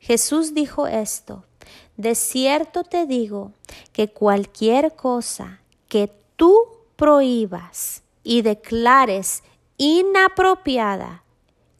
Jesús 0.00 0.54
dijo 0.54 0.86
esto, 0.86 1.44
de 1.96 2.14
cierto 2.14 2.84
te 2.84 3.06
digo 3.06 3.52
que 3.92 4.08
cualquier 4.08 4.94
cosa 4.94 5.60
que 5.88 6.10
tú 6.36 6.56
prohíbas 6.96 8.02
y 8.22 8.42
declares 8.42 9.42
inapropiada 9.78 11.22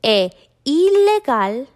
e 0.02 0.30
ilegal 0.64 1.68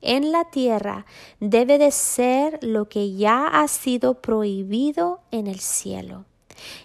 en 0.00 0.32
la 0.32 0.44
tierra 0.44 1.06
debe 1.40 1.78
de 1.78 1.90
ser 1.90 2.58
lo 2.62 2.88
que 2.88 3.14
ya 3.14 3.46
ha 3.46 3.68
sido 3.68 4.20
prohibido 4.20 5.20
en 5.30 5.46
el 5.46 5.60
cielo. 5.60 6.24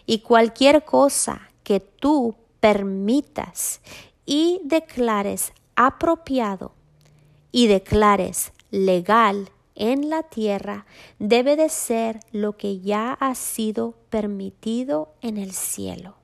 Y 0.05 0.19
cualquier 0.19 0.83
cosa 0.83 1.49
que 1.63 1.79
tú 1.79 2.35
permitas 2.59 3.81
y 4.25 4.59
declares 4.63 5.53
apropiado 5.75 6.73
y 7.51 7.67
declares 7.67 8.53
legal 8.71 9.49
en 9.75 10.09
la 10.09 10.23
tierra 10.23 10.85
debe 11.19 11.55
de 11.55 11.69
ser 11.69 12.19
lo 12.31 12.57
que 12.57 12.79
ya 12.79 13.13
ha 13.13 13.35
sido 13.35 13.95
permitido 14.09 15.13
en 15.21 15.37
el 15.37 15.51
cielo. 15.51 16.15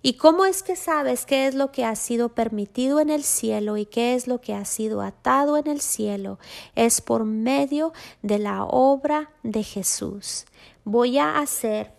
¿Y 0.00 0.14
cómo 0.14 0.44
es 0.44 0.62
que 0.62 0.76
sabes 0.76 1.26
qué 1.26 1.48
es 1.48 1.54
lo 1.54 1.72
que 1.72 1.84
ha 1.84 1.96
sido 1.96 2.28
permitido 2.28 3.00
en 3.00 3.10
el 3.10 3.24
cielo 3.24 3.76
y 3.76 3.84
qué 3.84 4.14
es 4.14 4.28
lo 4.28 4.40
que 4.40 4.54
ha 4.54 4.64
sido 4.64 5.02
atado 5.02 5.56
en 5.56 5.66
el 5.66 5.80
cielo? 5.80 6.38
Es 6.76 7.00
por 7.00 7.24
medio 7.24 7.92
de 8.22 8.38
la 8.38 8.64
obra 8.64 9.32
de 9.42 9.64
Jesús. 9.64 10.46
Voy 10.84 11.18
a 11.18 11.38
hacer 11.38 11.92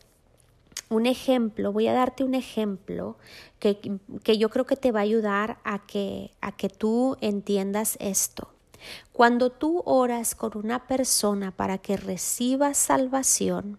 un 0.89 1.05
ejemplo, 1.05 1.73
voy 1.73 1.87
a 1.87 1.93
darte 1.93 2.23
un 2.23 2.35
ejemplo 2.35 3.17
que, 3.59 3.99
que 4.23 4.37
yo 4.37 4.49
creo 4.49 4.65
que 4.65 4.77
te 4.77 4.93
va 4.93 5.01
a 5.01 5.03
ayudar 5.03 5.59
a 5.65 5.85
que, 5.85 6.31
a 6.39 6.53
que 6.53 6.69
tú 6.69 7.17
entiendas 7.19 7.97
esto. 7.99 8.49
Cuando 9.13 9.49
tú 9.51 9.81
oras 9.85 10.35
con 10.35 10.57
una 10.57 10.87
persona 10.87 11.51
para 11.51 11.77
que 11.77 11.97
reciba 11.97 12.73
salvación, 12.73 13.77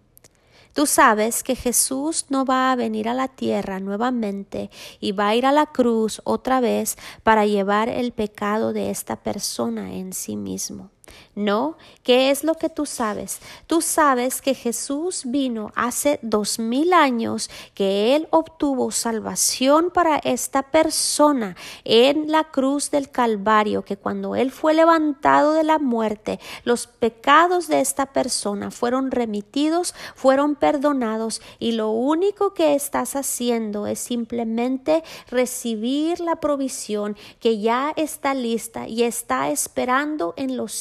Tú 0.73 0.87
sabes 0.87 1.42
que 1.42 1.57
Jesús 1.57 2.26
no 2.28 2.45
va 2.45 2.71
a 2.71 2.76
venir 2.76 3.09
a 3.09 3.14
la 3.14 3.26
tierra 3.26 3.80
nuevamente 3.80 4.71
y 5.00 5.12
va 5.12 5.28
a 5.28 5.35
ir 5.35 5.45
a 5.45 5.52
la 5.52 5.66
cruz 5.66 6.21
otra 6.25 6.61
vez 6.61 6.97
para 7.25 7.45
llevar 7.45 7.88
el 7.88 8.12
pecado 8.12 8.73
de 8.73 8.90
esta 8.90 9.16
persona 9.16 9.92
en 9.95 10.12
sí 10.12 10.37
mismo. 10.37 10.90
No, 11.35 11.76
¿qué 12.02 12.31
es 12.31 12.45
lo 12.45 12.55
que 12.55 12.69
tú 12.69 12.87
sabes? 12.87 13.40
Tú 13.67 13.81
sabes 13.81 14.43
que 14.43 14.55
Jesús 14.55 15.23
vino 15.25 15.73
hace 15.75 16.19
dos 16.23 16.59
mil 16.59 16.93
años, 16.93 17.50
que 17.75 18.14
Él 18.17 18.29
obtuvo 18.31 18.90
salvación 18.90 19.90
para 19.90 20.19
esta 20.19 20.62
persona 20.62 21.57
en 21.85 22.31
la 22.31 22.45
cruz 22.45 22.90
del 22.90 23.11
Calvario, 23.11 23.85
que 23.85 23.97
cuando 23.97 24.37
Él 24.37 24.50
fue 24.50 24.75
levantado 24.75 25.52
de 25.52 25.64
la 25.64 25.79
muerte, 25.79 26.40
los 26.64 26.87
pecados 26.87 27.69
de 27.69 27.81
esta 27.81 28.07
persona 28.07 28.71
fueron 28.71 29.11
remitidos, 29.11 29.95
fueron 30.14 30.55
perdonados 30.55 31.40
y 31.59 31.73
lo 31.73 31.90
único 31.90 32.55
que 32.55 32.75
estás 32.75 33.17
haciendo 33.17 33.87
es 33.87 33.99
simplemente 33.99 35.02
recibir 35.29 36.21
la 36.21 36.37
provisión 36.37 37.17
que 37.38 37.59
ya 37.59 37.93
está 37.97 38.35
lista 38.35 38.88
y 38.88 39.02
está 39.02 39.50
esperando 39.50 40.35
en 40.37 40.57
los 40.57 40.73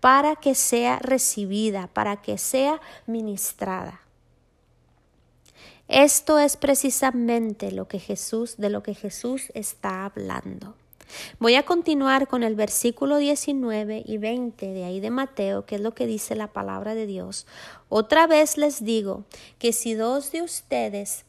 para 0.00 0.36
que 0.36 0.54
sea 0.54 0.98
recibida, 0.98 1.88
para 1.88 2.16
que 2.16 2.38
sea 2.38 2.80
ministrada. 3.06 4.00
Esto 5.88 6.38
es 6.38 6.56
precisamente 6.56 7.72
lo 7.72 7.88
que 7.88 7.98
Jesús, 7.98 8.56
de 8.58 8.70
lo 8.70 8.82
que 8.82 8.94
Jesús 8.94 9.50
está 9.54 10.04
hablando. 10.04 10.74
Voy 11.40 11.56
a 11.56 11.64
continuar 11.64 12.28
con 12.28 12.44
el 12.44 12.54
versículo 12.54 13.16
19 13.16 14.04
y 14.06 14.18
20 14.18 14.66
de 14.66 14.84
ahí 14.84 15.00
de 15.00 15.10
Mateo, 15.10 15.66
que 15.66 15.74
es 15.74 15.80
lo 15.80 15.92
que 15.92 16.06
dice 16.06 16.36
la 16.36 16.52
palabra 16.52 16.94
de 16.94 17.06
Dios. 17.06 17.46
Otra 17.88 18.28
vez 18.28 18.56
les 18.56 18.84
digo 18.84 19.24
que 19.58 19.72
si 19.72 19.94
dos 19.94 20.30
de 20.30 20.42
ustedes 20.42 21.24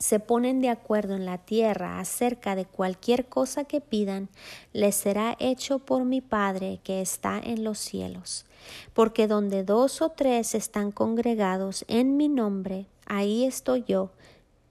se 0.00 0.18
ponen 0.18 0.62
de 0.62 0.70
acuerdo 0.70 1.14
en 1.14 1.26
la 1.26 1.38
tierra 1.38 2.00
acerca 2.00 2.56
de 2.56 2.64
cualquier 2.64 3.26
cosa 3.26 3.64
que 3.64 3.82
pidan, 3.82 4.30
les 4.72 4.96
será 4.96 5.36
hecho 5.38 5.78
por 5.78 6.04
mi 6.04 6.22
Padre 6.22 6.80
que 6.82 7.02
está 7.02 7.38
en 7.38 7.64
los 7.64 7.78
cielos. 7.78 8.46
Porque 8.94 9.28
donde 9.28 9.62
dos 9.62 10.00
o 10.00 10.08
tres 10.08 10.54
están 10.54 10.90
congregados 10.90 11.84
en 11.86 12.16
mi 12.16 12.28
nombre, 12.28 12.86
ahí 13.04 13.44
estoy 13.44 13.84
yo 13.86 14.10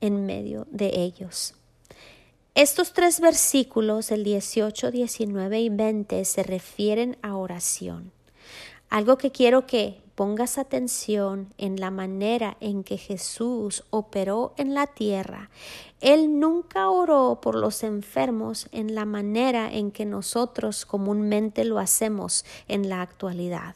en 0.02 0.26
medio 0.26 0.66
de 0.72 1.00
ellos. 1.00 1.54
Estos 2.56 2.94
tres 2.94 3.20
versículos, 3.20 4.12
el 4.12 4.24
18, 4.24 4.90
19 4.90 5.62
y 5.62 5.70
20, 5.70 6.26
se 6.26 6.42
refieren 6.42 7.18
a 7.22 7.38
oración. 7.38 8.12
Algo 8.90 9.20
que 9.20 9.32
quiero 9.32 9.68
que 9.68 10.02
pongas 10.20 10.58
atención 10.58 11.54
en 11.58 11.80
la 11.80 11.92
manera 11.92 12.58
en 12.60 12.84
que 12.84 12.98
Jesús 12.98 13.86
operó 13.90 14.54
en 14.58 14.74
la 14.74 14.86
tierra. 14.86 15.50
Él 16.02 16.42
nunca 16.42 16.90
oró 16.90 17.40
por 17.42 17.56
los 17.56 17.84
enfermos 17.84 18.68
en 18.74 18.96
la 18.96 19.06
manera 19.06 19.72
en 19.72 19.92
que 19.92 20.04
nosotros 20.04 20.86
comúnmente 20.86 21.64
lo 21.64 21.80
hacemos 21.80 22.44
en 22.68 22.90
la 22.90 23.02
actualidad. 23.02 23.76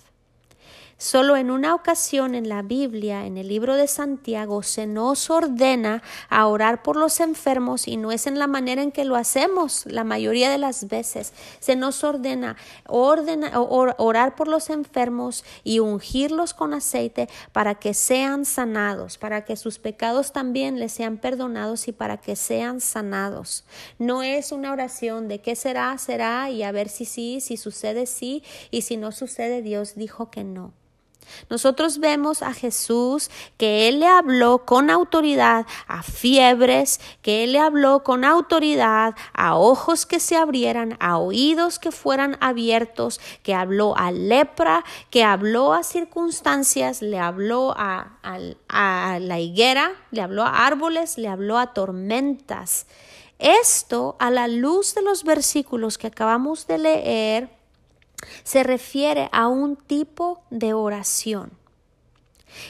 Solo 1.04 1.36
en 1.36 1.52
una 1.52 1.76
ocasión 1.76 2.34
en 2.34 2.48
la 2.48 2.62
Biblia, 2.62 3.26
en 3.26 3.38
el 3.38 3.50
libro 3.50 3.76
de 3.76 3.88
Santiago, 3.88 4.64
se 4.64 4.88
nos 4.88 5.30
ordena 5.30 6.02
a 6.30 6.48
orar 6.48 6.82
por 6.82 6.96
los 6.96 7.20
enfermos 7.20 7.90
y 7.90 7.98
no 7.98 8.14
es 8.14 8.26
en 8.26 8.40
la 8.40 8.48
manera 8.48 8.82
en 8.82 8.94
que 8.94 9.04
lo 9.04 9.18
hacemos 9.18 9.86
la 9.86 10.06
mayoría 10.06 10.50
de 10.50 10.58
las 10.58 10.88
veces. 10.88 11.34
Se 11.60 11.76
nos 11.76 12.06
ordena, 12.06 12.56
orar 12.88 14.36
por 14.36 14.48
los 14.48 14.70
enfermos 14.70 15.44
y 15.66 15.80
ungirlos 15.80 16.54
con 16.54 16.74
aceite 16.74 17.28
para 17.52 17.76
que 17.76 17.94
sean 17.94 18.46
sanados, 18.46 19.18
para 19.18 19.44
que 19.44 19.58
sus 19.58 19.80
pecados 19.80 20.32
también 20.32 20.80
les 20.80 20.94
sean 20.94 21.18
perdonados 21.18 21.90
y 21.90 21.92
para 21.92 22.16
que 22.16 22.38
sean 22.38 22.80
sanados. 22.80 23.66
No 24.00 24.24
es 24.24 24.54
una 24.54 24.72
oración 24.72 25.28
de 25.28 25.42
qué 25.42 25.58
será, 25.58 25.98
será 25.98 26.50
y 26.50 26.64
a 26.64 26.72
ver 26.72 26.88
si 26.88 27.04
sí, 27.04 27.42
si 27.42 27.58
sucede 27.58 28.06
sí 28.06 28.42
y 28.72 28.84
si 28.84 28.96
no 28.96 29.12
sucede 29.12 29.62
Dios 29.62 29.96
dijo 29.96 30.32
que 30.32 30.46
no. 30.46 30.72
Nosotros 31.50 32.00
vemos 32.00 32.42
a 32.42 32.54
Jesús 32.54 33.30
que 33.58 33.88
Él 33.88 34.00
le 34.00 34.08
habló 34.08 34.66
con 34.66 34.90
autoridad 34.90 35.66
a 35.88 36.04
fiebres, 36.04 37.00
que 37.22 37.44
Él 37.44 37.54
le 37.54 37.60
habló 37.60 38.04
con 38.04 38.26
autoridad 38.26 39.16
a 39.34 39.56
ojos 39.56 40.06
que 40.06 40.20
se 40.20 40.36
abrieran, 40.36 40.98
a 41.00 41.18
oídos 41.18 41.80
que 41.80 41.92
fueran 41.92 42.38
abiertos, 42.42 43.20
que 43.44 43.54
habló 43.54 43.96
a 43.98 44.12
lepra, 44.12 44.84
que 45.10 45.24
habló 45.24 45.74
a 45.74 45.84
circunstancias, 45.84 47.02
le 47.02 47.20
habló 47.20 47.74
a, 47.78 48.18
la 49.20 49.40
higuera, 49.40 49.92
le 50.12 50.22
habló 50.22 50.44
a 50.44 50.66
árboles, 50.66 51.18
le 51.18 51.28
habló 51.28 51.58
a 51.58 51.74
tormentas. 51.74 52.88
Esto 53.40 54.16
a 54.20 54.32
la 54.32 54.48
luz 54.48 54.96
de 54.96 55.02
los 55.02 55.24
versículos 55.24 55.98
que 55.98 56.08
acabamos 56.08 56.68
de 56.68 56.78
leer 56.78 57.63
se 58.44 58.64
refiere 58.64 59.30
a 59.32 59.48
un 59.48 59.76
tipo 59.76 60.44
de 60.50 60.74
oración. 60.74 61.52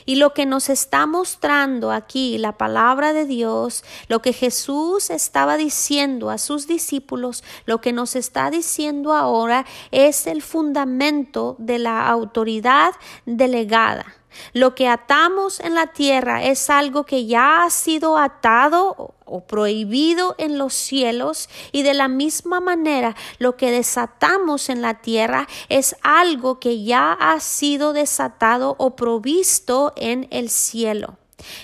Y 0.05 0.15
lo 0.15 0.33
que 0.33 0.45
nos 0.45 0.69
está 0.69 1.05
mostrando 1.05 1.91
aquí 1.91 2.37
la 2.37 2.57
palabra 2.57 3.13
de 3.13 3.25
Dios, 3.25 3.83
lo 4.07 4.21
que 4.21 4.33
Jesús 4.33 5.09
estaba 5.09 5.57
diciendo 5.57 6.29
a 6.29 6.37
sus 6.37 6.67
discípulos, 6.67 7.43
lo 7.65 7.81
que 7.81 7.93
nos 7.93 8.15
está 8.15 8.49
diciendo 8.49 9.13
ahora 9.13 9.65
es 9.91 10.27
el 10.27 10.41
fundamento 10.41 11.55
de 11.59 11.79
la 11.79 12.07
autoridad 12.07 12.93
delegada. 13.25 14.05
Lo 14.53 14.75
que 14.75 14.87
atamos 14.87 15.59
en 15.59 15.75
la 15.75 15.87
tierra 15.87 16.43
es 16.43 16.69
algo 16.69 17.05
que 17.05 17.25
ya 17.25 17.63
ha 17.63 17.69
sido 17.69 18.17
atado 18.17 19.15
o 19.25 19.41
prohibido 19.47 20.35
en 20.37 20.57
los 20.57 20.73
cielos 20.73 21.49
y 21.71 21.83
de 21.83 21.93
la 21.93 22.07
misma 22.07 22.59
manera 22.59 23.15
lo 23.39 23.57
que 23.57 23.71
desatamos 23.71 24.69
en 24.69 24.81
la 24.81 25.01
tierra 25.01 25.47
es 25.69 25.95
algo 26.03 26.59
que 26.59 26.83
ya 26.83 27.13
ha 27.13 27.39
sido 27.39 27.93
desatado 27.93 28.75
o 28.77 28.95
provisto 28.95 29.93
en 29.95 30.27
el 30.29 30.49
cielo. 30.49 31.17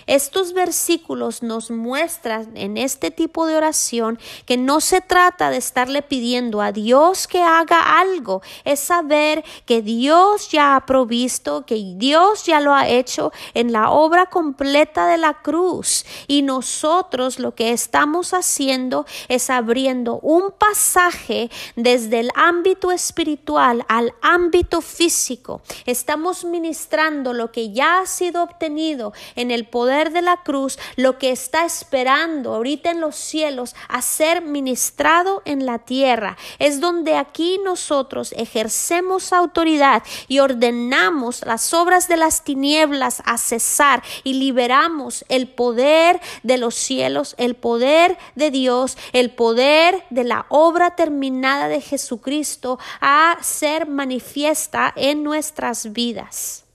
Estos 0.08 0.54
versículos 0.54 1.44
nos 1.44 1.72
muestran 1.72 2.56
en 2.56 2.78
este 2.78 3.12
tipo 3.12 3.46
de 3.46 3.56
oración 3.56 4.20
que 4.46 4.58
no 4.58 4.82
se 4.82 5.02
trata 5.02 5.50
de 5.50 5.58
estarle 5.58 6.02
pidiendo 6.02 6.62
a 6.62 6.72
Dios 6.72 7.28
que 7.28 7.42
haga 7.42 8.00
algo, 8.00 8.42
es 8.64 8.80
saber 8.80 9.44
que 9.66 9.82
Dios 9.82 10.50
ya 10.50 10.76
ha 10.76 10.86
provisto, 10.86 11.66
que 11.66 11.94
Dios 11.96 12.46
ya 12.46 12.60
lo 12.60 12.74
ha 12.74 12.88
hecho 12.88 13.32
en 13.54 13.72
la 13.72 13.92
obra 13.92 14.28
completa 14.28 15.08
de 15.08 15.18
la 15.18 15.42
cruz 15.42 16.06
y 16.28 16.42
nosotros 16.42 17.40
lo 17.40 17.56
que 17.56 17.72
estamos 17.72 18.34
haciendo 18.34 19.06
es 19.28 19.50
abriendo 19.50 20.20
un 20.20 20.52
pasaje 20.52 21.50
desde 21.76 22.20
el 22.20 22.32
ámbito 22.36 22.92
espiritual 22.92 23.86
al 23.88 24.14
ámbito 24.22 24.82
físico. 24.82 25.62
Estamos 25.86 26.46
ministrando 26.46 27.34
lo 27.34 27.52
que 27.52 27.72
ya 27.72 28.00
ha 28.00 28.06
sido 28.06 28.44
obtenido 28.44 29.14
en 29.36 29.52
el 29.52 29.68
poder 29.70 30.12
de 30.12 30.22
la 30.22 30.38
cruz, 30.44 30.78
lo 30.96 31.18
que 31.18 31.32
está 31.32 31.66
esperando 31.66 32.54
ahorita 32.54 32.92
en 32.92 33.02
los 33.02 33.16
cielos 33.16 33.76
a 33.88 34.02
ser 34.02 34.42
ministrado 34.42 35.42
en 35.46 35.66
la 35.66 35.80
tierra. 35.80 36.38
Es 36.60 36.80
donde 36.80 37.16
aquí 37.16 37.60
nosotros 37.64 38.34
ejercemos 38.38 39.34
autoridad 39.34 40.04
y 40.28 40.40
ordenamos 40.40 41.46
las 41.46 41.74
obras 41.74 42.08
de 42.08 42.18
las 42.18 42.44
tinieblas 42.44 43.22
a 43.26 43.38
cesar 43.38 44.04
y 44.24 44.34
liberamos 44.34 45.26
el 45.30 45.48
poder 45.48 46.20
de 46.44 46.58
los 46.58 46.76
cielos, 46.76 47.36
el 47.38 47.56
poder 47.56 48.18
de 48.36 48.52
Dios, 48.52 48.98
el 49.14 49.32
poder 49.32 50.04
de 50.10 50.24
la 50.24 50.46
obra 50.50 50.96
terminada 50.96 51.68
de 51.68 51.82
Jesucristo 51.82 52.80
a 53.02 53.38
ser 53.42 53.88
manifiesta 53.88 54.94
en 54.96 55.24
nuestras 55.24 55.92
vidas. 55.94 56.69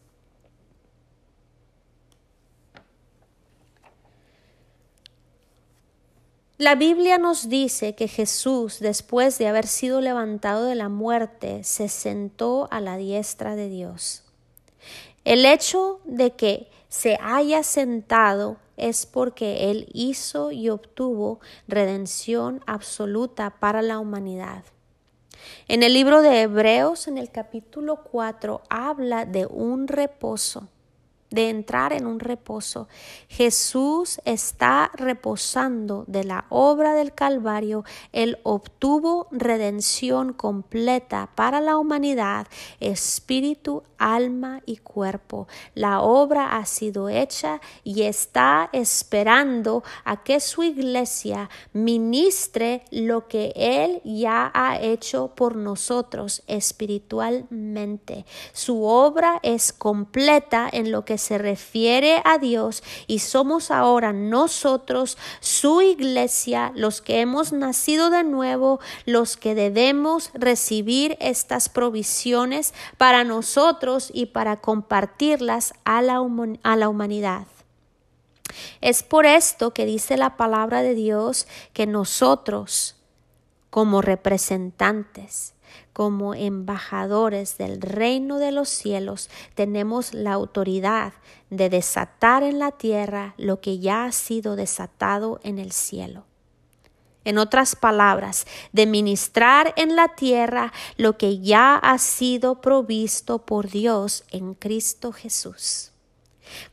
La 6.56 6.76
Biblia 6.76 7.18
nos 7.18 7.48
dice 7.48 7.96
que 7.96 8.06
Jesús, 8.06 8.78
después 8.78 9.38
de 9.38 9.48
haber 9.48 9.66
sido 9.66 10.00
levantado 10.00 10.66
de 10.66 10.76
la 10.76 10.88
muerte, 10.88 11.64
se 11.64 11.88
sentó 11.88 12.68
a 12.70 12.80
la 12.80 12.96
diestra 12.96 13.56
de 13.56 13.68
Dios. 13.68 14.22
El 15.24 15.46
hecho 15.46 15.98
de 16.04 16.30
que 16.30 16.68
se 16.88 17.18
haya 17.20 17.64
sentado 17.64 18.58
es 18.76 19.04
porque 19.04 19.72
Él 19.72 19.88
hizo 19.92 20.52
y 20.52 20.70
obtuvo 20.70 21.40
redención 21.66 22.62
absoluta 22.66 23.50
para 23.58 23.82
la 23.82 23.98
humanidad. 23.98 24.62
En 25.66 25.82
el 25.82 25.92
libro 25.92 26.22
de 26.22 26.42
Hebreos, 26.42 27.08
en 27.08 27.18
el 27.18 27.32
capítulo 27.32 28.04
4, 28.04 28.62
habla 28.68 29.24
de 29.24 29.46
un 29.46 29.88
reposo 29.88 30.68
de 31.34 31.50
entrar 31.50 31.92
en 31.92 32.06
un 32.06 32.20
reposo. 32.20 32.86
Jesús 33.28 34.20
está 34.24 34.92
reposando 34.94 36.04
de 36.06 36.22
la 36.22 36.44
obra 36.48 36.94
del 36.94 37.12
Calvario. 37.12 37.84
Él 38.12 38.38
obtuvo 38.44 39.26
redención 39.32 40.32
completa 40.32 41.30
para 41.34 41.60
la 41.60 41.76
humanidad, 41.76 42.46
espíritu, 42.78 43.82
alma 43.98 44.62
y 44.64 44.76
cuerpo. 44.76 45.48
La 45.74 46.02
obra 46.02 46.56
ha 46.56 46.66
sido 46.66 47.08
hecha 47.08 47.60
y 47.82 48.02
está 48.02 48.68
esperando 48.72 49.82
a 50.04 50.22
que 50.22 50.38
su 50.38 50.62
iglesia 50.62 51.50
ministre 51.72 52.84
lo 52.92 53.26
que 53.26 53.52
Él 53.56 54.00
ya 54.04 54.52
ha 54.54 54.80
hecho 54.80 55.34
por 55.34 55.56
nosotros 55.56 56.44
espiritualmente. 56.46 58.24
Su 58.52 58.84
obra 58.84 59.40
es 59.42 59.72
completa 59.72 60.68
en 60.70 60.92
lo 60.92 61.04
que 61.04 61.18
se 61.24 61.38
refiere 61.38 62.22
a 62.24 62.38
Dios 62.38 62.82
y 63.06 63.20
somos 63.20 63.70
ahora 63.70 64.12
nosotros, 64.12 65.18
su 65.40 65.80
iglesia, 65.80 66.72
los 66.74 67.00
que 67.00 67.20
hemos 67.20 67.52
nacido 67.52 68.10
de 68.10 68.24
nuevo, 68.24 68.80
los 69.06 69.36
que 69.36 69.54
debemos 69.54 70.30
recibir 70.34 71.16
estas 71.20 71.68
provisiones 71.68 72.74
para 72.96 73.24
nosotros 73.24 74.10
y 74.12 74.26
para 74.26 74.60
compartirlas 74.60 75.74
a 75.84 76.02
la, 76.02 76.20
la 76.76 76.88
humanidad. 76.88 77.46
Es 78.80 79.02
por 79.02 79.26
esto 79.26 79.72
que 79.72 79.86
dice 79.86 80.16
la 80.16 80.36
palabra 80.36 80.82
de 80.82 80.94
Dios 80.94 81.46
que 81.72 81.86
nosotros, 81.86 82.96
como 83.70 84.02
representantes, 84.02 85.53
como 85.92 86.34
embajadores 86.34 87.56
del 87.58 87.80
reino 87.80 88.38
de 88.38 88.52
los 88.52 88.68
cielos, 88.68 89.30
tenemos 89.54 90.14
la 90.14 90.32
autoridad 90.32 91.12
de 91.50 91.70
desatar 91.70 92.42
en 92.42 92.58
la 92.58 92.72
tierra 92.72 93.34
lo 93.38 93.60
que 93.60 93.78
ya 93.78 94.04
ha 94.04 94.12
sido 94.12 94.56
desatado 94.56 95.40
en 95.42 95.58
el 95.58 95.72
cielo. 95.72 96.24
En 97.24 97.38
otras 97.38 97.74
palabras, 97.74 98.46
de 98.72 98.86
ministrar 98.86 99.72
en 99.76 99.96
la 99.96 100.08
tierra 100.08 100.72
lo 100.98 101.16
que 101.16 101.40
ya 101.40 101.76
ha 101.76 101.96
sido 101.98 102.60
provisto 102.60 103.46
por 103.46 103.70
Dios 103.70 104.24
en 104.30 104.52
Cristo 104.54 105.10
Jesús. 105.10 105.93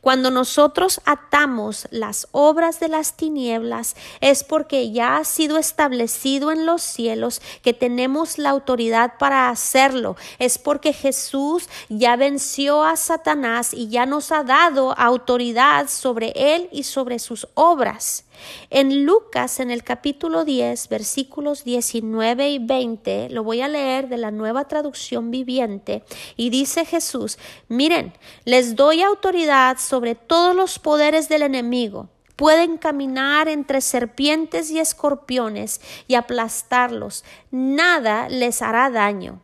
Cuando 0.00 0.30
nosotros 0.30 1.00
atamos 1.04 1.86
las 1.90 2.28
obras 2.32 2.80
de 2.80 2.88
las 2.88 3.14
tinieblas 3.14 3.96
es 4.20 4.44
porque 4.44 4.90
ya 4.90 5.16
ha 5.16 5.24
sido 5.24 5.58
establecido 5.58 6.50
en 6.50 6.66
los 6.66 6.82
cielos 6.82 7.40
que 7.62 7.72
tenemos 7.72 8.38
la 8.38 8.50
autoridad 8.50 9.18
para 9.18 9.48
hacerlo. 9.48 10.16
Es 10.38 10.58
porque 10.58 10.92
Jesús 10.92 11.68
ya 11.88 12.16
venció 12.16 12.84
a 12.84 12.96
Satanás 12.96 13.72
y 13.72 13.88
ya 13.88 14.06
nos 14.06 14.32
ha 14.32 14.42
dado 14.44 14.96
autoridad 14.98 15.88
sobre 15.88 16.32
él 16.34 16.68
y 16.72 16.82
sobre 16.84 17.18
sus 17.18 17.46
obras. 17.54 18.24
En 18.70 19.04
Lucas, 19.04 19.60
en 19.60 19.70
el 19.70 19.84
capítulo 19.84 20.44
10, 20.44 20.88
versículos 20.88 21.64
19 21.64 22.48
y 22.48 22.58
20, 22.58 23.28
lo 23.30 23.44
voy 23.44 23.60
a 23.60 23.68
leer 23.68 24.08
de 24.08 24.16
la 24.16 24.30
nueva 24.30 24.66
traducción 24.68 25.30
viviente, 25.30 26.04
y 26.36 26.50
dice 26.50 26.84
Jesús, 26.84 27.38
miren, 27.68 28.12
les 28.44 28.76
doy 28.76 29.02
autoridad 29.02 29.78
sobre 29.78 30.14
todos 30.14 30.54
los 30.54 30.78
poderes 30.78 31.28
del 31.28 31.42
enemigo. 31.42 32.08
Pueden 32.36 32.78
caminar 32.78 33.48
entre 33.48 33.80
serpientes 33.80 34.70
y 34.70 34.78
escorpiones 34.78 35.80
y 36.08 36.14
aplastarlos. 36.14 37.24
Nada 37.50 38.28
les 38.28 38.62
hará 38.62 38.90
daño 38.90 39.40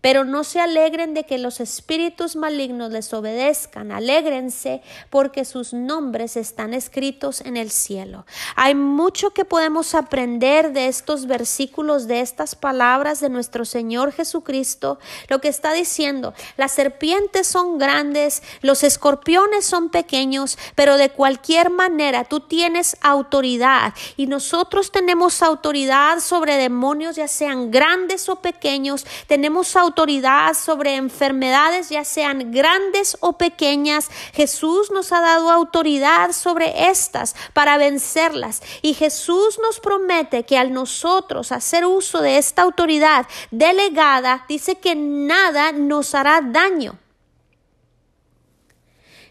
Pero 0.00 0.24
no 0.24 0.44
se 0.44 0.60
alegren 0.60 1.12
de 1.12 1.24
que 1.24 1.38
los 1.38 1.60
espíritus 1.60 2.34
malignos 2.34 2.90
les 2.90 3.12
obedezcan, 3.12 3.92
alégrense 3.92 4.82
porque 5.10 5.44
sus 5.44 5.74
nombres 5.74 6.36
están 6.36 6.72
escritos 6.72 7.42
en 7.42 7.56
el 7.56 7.70
cielo. 7.70 8.24
Hay 8.56 8.74
mucho 8.74 9.30
que 9.30 9.44
podemos 9.44 9.94
aprender 9.94 10.72
de 10.72 10.88
estos 10.88 11.26
versículos, 11.26 12.06
de 12.06 12.20
estas 12.20 12.54
palabras 12.54 13.20
de 13.20 13.28
nuestro 13.28 13.64
Señor 13.64 14.12
Jesucristo. 14.12 14.98
Lo 15.28 15.40
que 15.40 15.48
está 15.48 15.72
diciendo, 15.72 16.32
las 16.56 16.72
serpientes 16.72 17.46
son 17.46 17.78
grandes, 17.78 18.42
los 18.62 18.82
escorpiones 18.82 19.66
son 19.66 19.90
pequeños, 19.90 20.58
pero 20.74 20.96
de 20.96 21.10
cualquier 21.10 21.68
manera 21.70 22.24
tú 22.24 22.40
tienes 22.40 22.96
autoridad 23.02 23.92
y 24.16 24.26
nosotros 24.26 24.92
tenemos 24.92 25.42
autoridad 25.42 26.20
sobre 26.20 26.56
demonios, 26.56 27.16
ya 27.16 27.28
sean 27.28 27.70
grandes 27.70 28.28
o 28.28 28.36
pequeños, 28.36 29.04
tenemos 29.26 29.76
autoridad 29.76 29.89
autoridad 29.90 30.54
sobre 30.54 30.94
enfermedades, 30.94 31.88
ya 31.90 32.04
sean 32.04 32.52
grandes 32.52 33.16
o 33.20 33.32
pequeñas. 33.32 34.08
Jesús 34.32 34.90
nos 34.92 35.12
ha 35.12 35.20
dado 35.20 35.50
autoridad 35.50 36.32
sobre 36.32 36.88
estas 36.90 37.34
para 37.52 37.76
vencerlas. 37.76 38.62
Y 38.82 38.94
Jesús 38.94 39.58
nos 39.60 39.80
promete 39.80 40.44
que 40.44 40.56
al 40.56 40.72
nosotros 40.72 41.50
hacer 41.50 41.84
uso 41.84 42.20
de 42.22 42.38
esta 42.38 42.62
autoridad 42.62 43.26
delegada, 43.50 44.44
dice 44.48 44.76
que 44.76 44.94
nada 44.94 45.72
nos 45.72 46.14
hará 46.14 46.40
daño. 46.40 46.96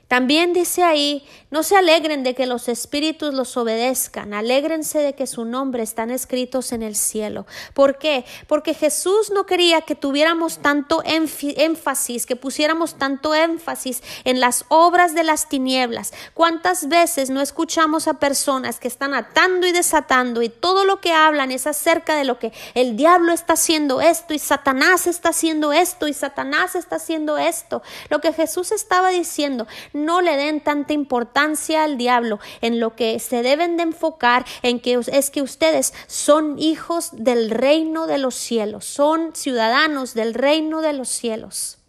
También 0.09 0.53
dice 0.53 0.83
ahí, 0.83 1.23
no 1.51 1.61
se 1.61 1.77
alegren 1.77 2.23
de 2.23 2.33
que 2.33 2.47
los 2.47 2.67
espíritus 2.67 3.31
los 3.31 3.55
obedezcan, 3.57 4.33
alégrense 4.33 4.97
de 4.99 5.13
que 5.13 5.27
su 5.27 5.45
nombre 5.45 5.83
están 5.83 6.09
escritos 6.09 6.71
en 6.71 6.81
el 6.81 6.95
cielo. 6.95 7.45
¿Por 7.75 7.99
qué? 7.99 8.25
Porque 8.47 8.73
Jesús 8.73 9.31
no 9.31 9.45
quería 9.45 9.81
que 9.81 9.93
tuviéramos 9.93 10.59
tanto 10.59 11.03
énfasis, 11.05 12.25
que 12.25 12.35
pusiéramos 12.35 12.97
tanto 12.97 13.35
énfasis 13.35 14.01
en 14.23 14.39
las 14.39 14.65
obras 14.69 15.13
de 15.13 15.23
las 15.23 15.47
tinieblas. 15.47 16.11
¿Cuántas 16.33 16.87
veces 16.87 17.29
no 17.29 17.39
escuchamos 17.39 18.07
a 18.07 18.15
personas 18.15 18.79
que 18.79 18.87
están 18.87 19.13
atando 19.13 19.67
y 19.67 19.71
desatando 19.71 20.41
y 20.41 20.49
todo 20.49 20.85
lo 20.85 21.01
que 21.01 21.13
hablan 21.13 21.51
es 21.51 21.67
acerca 21.67 22.15
de 22.15 22.25
lo 22.25 22.39
que 22.39 22.51
el 22.73 22.97
diablo 22.97 23.31
está 23.31 23.53
haciendo 23.53 24.01
esto 24.01 24.33
y 24.33 24.39
Satanás 24.39 25.05
está 25.05 25.29
haciendo 25.29 25.71
esto 25.71 26.07
y 26.07 26.13
Satanás 26.13 26.73
está 26.73 26.95
haciendo 26.95 27.37
esto? 27.37 27.83
Lo 28.09 28.21
que 28.21 28.33
Jesús 28.33 28.71
estaba 28.71 29.09
diciendo, 29.09 29.67
no 30.05 30.21
le 30.21 30.35
den 30.35 30.61
tanta 30.61 30.93
importancia 30.93 31.83
al 31.83 31.97
diablo. 31.97 32.39
En 32.61 32.79
lo 32.79 32.95
que 32.95 33.19
se 33.19 33.43
deben 33.43 33.77
de 33.77 33.83
enfocar 33.83 34.45
en 34.61 34.79
que 34.79 34.99
es 35.11 35.29
que 35.29 35.41
ustedes 35.41 35.93
son 36.07 36.59
hijos 36.59 37.09
del 37.13 37.49
reino 37.49 38.07
de 38.07 38.17
los 38.17 38.35
cielos, 38.35 38.85
son 38.85 39.35
ciudadanos 39.35 40.13
del 40.13 40.33
reino 40.33 40.81
de 40.81 40.93
los 40.93 41.09
cielos. 41.09 41.79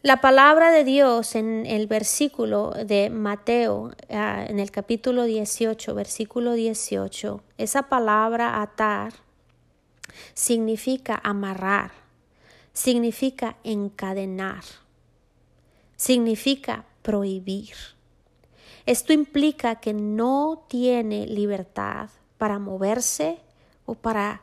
La 0.00 0.20
palabra 0.20 0.70
de 0.70 0.84
Dios 0.84 1.34
en 1.34 1.66
el 1.66 1.88
versículo 1.88 2.70
de 2.70 3.10
Mateo, 3.10 3.90
ah, 4.08 4.44
en 4.48 4.60
el 4.60 4.70
capítulo 4.70 5.24
18, 5.24 5.92
versículo 5.94 6.52
18, 6.52 7.42
esa 7.58 7.88
palabra 7.88 8.62
atar 8.62 9.12
significa 10.34 11.20
amarrar 11.22 11.90
significa 12.78 13.56
encadenar, 13.64 14.62
significa 15.96 16.84
prohibir. 17.02 17.74
Esto 18.86 19.12
implica 19.12 19.80
que 19.80 19.92
no 19.92 20.64
tiene 20.68 21.26
libertad 21.26 22.08
para 22.38 22.60
moverse 22.60 23.40
o 23.84 23.96
para 23.96 24.42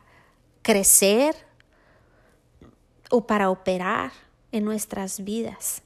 crecer 0.61 1.33
o 3.09 3.25
para 3.25 3.49
operar 3.49 4.11
en 4.51 4.65
nuestras 4.65 5.23
vidas. 5.23 5.81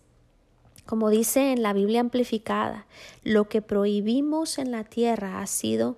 Como 0.87 1.11
dice 1.11 1.51
en 1.51 1.61
la 1.61 1.73
Biblia 1.73 1.99
amplificada, 1.99 2.87
lo 3.23 3.47
que 3.47 3.61
prohibimos 3.61 4.57
en 4.57 4.71
la 4.71 4.85
tierra 4.85 5.39
ha 5.39 5.45
sido 5.45 5.97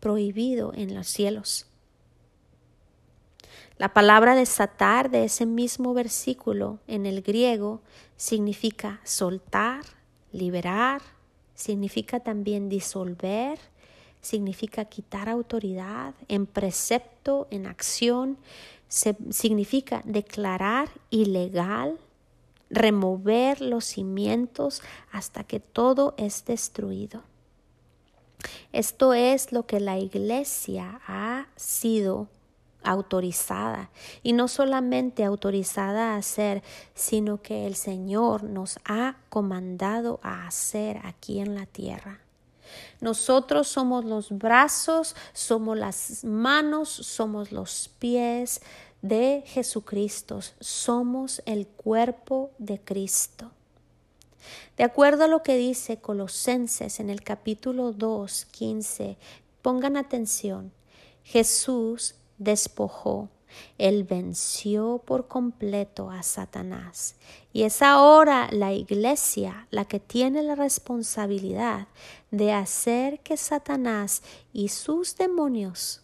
prohibido 0.00 0.72
en 0.74 0.96
los 0.96 1.06
cielos. 1.06 1.71
La 3.78 3.92
palabra 3.92 4.34
desatar 4.34 5.10
de 5.10 5.24
ese 5.24 5.46
mismo 5.46 5.94
versículo 5.94 6.78
en 6.86 7.06
el 7.06 7.22
griego 7.22 7.80
significa 8.16 9.00
soltar, 9.04 9.84
liberar, 10.30 11.02
significa 11.54 12.20
también 12.20 12.68
disolver, 12.68 13.58
significa 14.20 14.84
quitar 14.84 15.28
autoridad 15.28 16.14
en 16.28 16.46
precepto, 16.46 17.48
en 17.50 17.66
acción, 17.66 18.38
significa 18.88 20.02
declarar 20.04 20.88
ilegal, 21.10 21.98
remover 22.70 23.60
los 23.60 23.84
cimientos 23.84 24.82
hasta 25.10 25.44
que 25.44 25.60
todo 25.60 26.14
es 26.16 26.44
destruido. 26.44 27.22
Esto 28.72 29.12
es 29.14 29.52
lo 29.52 29.66
que 29.66 29.80
la 29.80 29.98
iglesia 29.98 31.00
ha 31.06 31.46
sido 31.56 32.28
autorizada 32.84 33.90
y 34.22 34.32
no 34.32 34.48
solamente 34.48 35.24
autorizada 35.24 36.12
a 36.12 36.16
hacer, 36.16 36.62
sino 36.94 37.42
que 37.42 37.66
el 37.66 37.74
Señor 37.74 38.44
nos 38.44 38.78
ha 38.84 39.16
comandado 39.28 40.20
a 40.22 40.46
hacer 40.46 41.00
aquí 41.04 41.40
en 41.40 41.54
la 41.54 41.66
tierra. 41.66 42.20
Nosotros 43.00 43.68
somos 43.68 44.04
los 44.04 44.30
brazos, 44.30 45.16
somos 45.32 45.76
las 45.76 46.24
manos, 46.24 46.88
somos 46.88 47.52
los 47.52 47.90
pies 47.98 48.60
de 49.02 49.42
Jesucristo, 49.46 50.40
somos 50.60 51.42
el 51.44 51.66
cuerpo 51.66 52.50
de 52.58 52.80
Cristo. 52.80 53.50
De 54.76 54.84
acuerdo 54.84 55.24
a 55.24 55.28
lo 55.28 55.42
que 55.42 55.56
dice 55.56 55.98
Colosenses 55.98 57.00
en 57.00 57.10
el 57.10 57.22
capítulo 57.22 57.92
2, 57.92 58.46
15, 58.46 59.16
pongan 59.60 59.96
atención, 59.96 60.72
Jesús 61.24 62.14
despojó. 62.42 63.28
Él 63.76 64.04
venció 64.04 65.02
por 65.04 65.28
completo 65.28 66.10
a 66.10 66.22
Satanás. 66.22 67.16
Y 67.52 67.64
es 67.64 67.82
ahora 67.82 68.48
la 68.50 68.72
iglesia 68.72 69.66
la 69.70 69.84
que 69.84 70.00
tiene 70.00 70.42
la 70.42 70.54
responsabilidad 70.54 71.88
de 72.30 72.52
hacer 72.52 73.20
que 73.20 73.36
Satanás 73.36 74.22
y 74.52 74.68
sus 74.68 75.16
demonios 75.16 76.02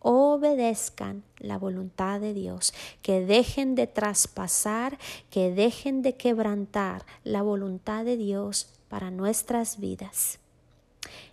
obedezcan 0.00 1.22
la 1.38 1.58
voluntad 1.58 2.20
de 2.20 2.34
Dios, 2.34 2.72
que 3.02 3.24
dejen 3.24 3.74
de 3.74 3.86
traspasar, 3.86 4.98
que 5.30 5.52
dejen 5.52 6.02
de 6.02 6.16
quebrantar 6.16 7.04
la 7.22 7.42
voluntad 7.42 8.04
de 8.04 8.16
Dios 8.16 8.70
para 8.88 9.10
nuestras 9.10 9.78
vidas. 9.78 10.39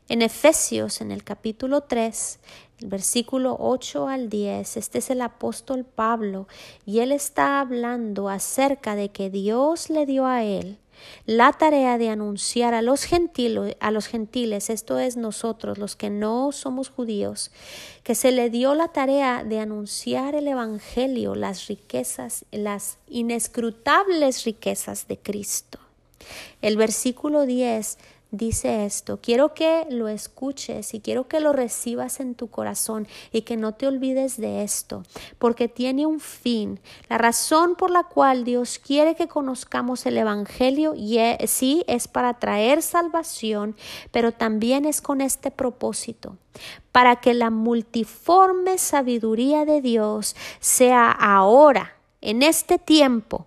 En 0.09 0.21
Efesios, 0.21 1.01
en 1.01 1.11
el 1.11 1.23
capítulo 1.25 1.81
3, 1.81 2.39
el 2.79 2.87
versículo 2.87 3.57
8 3.59 4.07
al 4.07 4.29
10, 4.29 4.77
este 4.77 4.99
es 4.99 5.09
el 5.09 5.21
apóstol 5.21 5.83
Pablo 5.83 6.47
y 6.85 6.99
él 6.99 7.11
está 7.11 7.59
hablando 7.59 8.29
acerca 8.29 8.95
de 8.95 9.09
que 9.09 9.29
Dios 9.29 9.89
le 9.89 10.05
dio 10.05 10.25
a 10.25 10.43
él 10.43 10.77
la 11.25 11.51
tarea 11.53 11.97
de 11.97 12.09
anunciar 12.09 12.73
a 12.73 12.81
los 12.81 13.03
gentiles, 13.03 13.75
a 13.79 13.91
los 13.91 14.07
gentiles, 14.07 14.69
esto 14.69 14.97
es 14.97 15.17
nosotros 15.17 15.77
los 15.77 15.95
que 15.95 16.09
no 16.09 16.51
somos 16.51 16.89
judíos, 16.89 17.51
que 18.03 18.15
se 18.15 18.31
le 18.31 18.49
dio 18.49 18.75
la 18.75 18.87
tarea 18.87 19.43
de 19.43 19.59
anunciar 19.59 20.35
el 20.35 20.47
evangelio, 20.47 21.35
las 21.35 21.67
riquezas, 21.67 22.45
las 22.51 22.97
inescrutables 23.09 24.45
riquezas 24.45 25.07
de 25.07 25.17
Cristo. 25.17 25.79
El 26.61 26.77
versículo 26.77 27.45
10 27.45 27.97
dice 28.31 28.85
esto, 28.85 29.19
quiero 29.21 29.53
que 29.53 29.87
lo 29.89 30.07
escuches 30.07 30.93
y 30.93 30.99
quiero 30.99 31.27
que 31.27 31.39
lo 31.39 31.53
recibas 31.53 32.19
en 32.19 32.35
tu 32.35 32.49
corazón 32.49 33.07
y 33.31 33.41
que 33.41 33.57
no 33.57 33.73
te 33.73 33.87
olvides 33.87 34.37
de 34.37 34.63
esto, 34.63 35.03
porque 35.39 35.67
tiene 35.67 36.05
un 36.05 36.19
fin. 36.19 36.79
La 37.09 37.17
razón 37.17 37.75
por 37.75 37.89
la 37.89 38.03
cual 38.03 38.43
Dios 38.43 38.79
quiere 38.79 39.15
que 39.15 39.27
conozcamos 39.27 40.05
el 40.05 40.17
Evangelio, 40.17 40.93
y 40.95 41.17
e, 41.17 41.37
sí 41.47 41.83
es 41.87 42.07
para 42.07 42.35
traer 42.35 42.81
salvación, 42.81 43.75
pero 44.11 44.31
también 44.31 44.85
es 44.85 45.01
con 45.01 45.21
este 45.21 45.49
propósito, 45.49 46.37
para 46.91 47.17
que 47.17 47.33
la 47.33 47.49
multiforme 47.49 48.77
sabiduría 48.77 49.65
de 49.65 49.81
Dios 49.81 50.35
sea 50.59 51.11
ahora, 51.11 51.93
en 52.21 52.43
este 52.43 52.77
tiempo, 52.77 53.46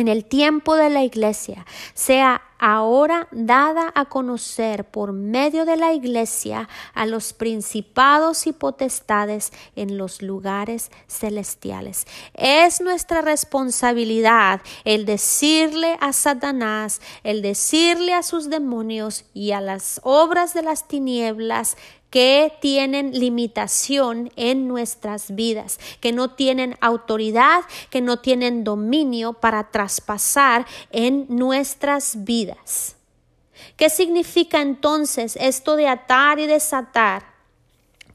en 0.00 0.08
el 0.08 0.24
tiempo 0.24 0.76
de 0.76 0.90
la 0.90 1.04
iglesia, 1.04 1.66
sea 1.94 2.42
ahora 2.60 3.26
dada 3.32 3.90
a 3.94 4.04
conocer 4.04 4.84
por 4.84 5.12
medio 5.12 5.64
de 5.64 5.76
la 5.76 5.94
Iglesia 5.94 6.68
a 6.94 7.06
los 7.06 7.32
principados 7.32 8.46
y 8.46 8.52
potestades 8.52 9.52
en 9.76 9.96
los 9.96 10.20
lugares 10.20 10.90
celestiales. 11.08 12.06
Es 12.34 12.80
nuestra 12.82 13.22
responsabilidad 13.22 14.60
el 14.84 15.06
decirle 15.06 15.96
a 16.00 16.12
Satanás, 16.12 17.00
el 17.24 17.40
decirle 17.40 18.12
a 18.12 18.22
sus 18.22 18.50
demonios 18.50 19.24
y 19.32 19.52
a 19.52 19.60
las 19.60 20.00
obras 20.04 20.52
de 20.52 20.62
las 20.62 20.86
tinieblas 20.86 21.76
que 22.10 22.52
tienen 22.60 23.18
limitación 23.18 24.30
en 24.36 24.66
nuestras 24.66 25.34
vidas, 25.34 25.78
que 26.00 26.12
no 26.12 26.34
tienen 26.34 26.76
autoridad, 26.80 27.62
que 27.88 28.00
no 28.00 28.18
tienen 28.18 28.64
dominio 28.64 29.32
para 29.34 29.70
traspasar 29.70 30.66
en 30.90 31.26
nuestras 31.28 32.24
vidas. 32.24 32.96
¿Qué 33.76 33.88
significa 33.88 34.60
entonces 34.60 35.36
esto 35.40 35.76
de 35.76 35.88
atar 35.88 36.38
y 36.38 36.46
desatar? 36.46 37.29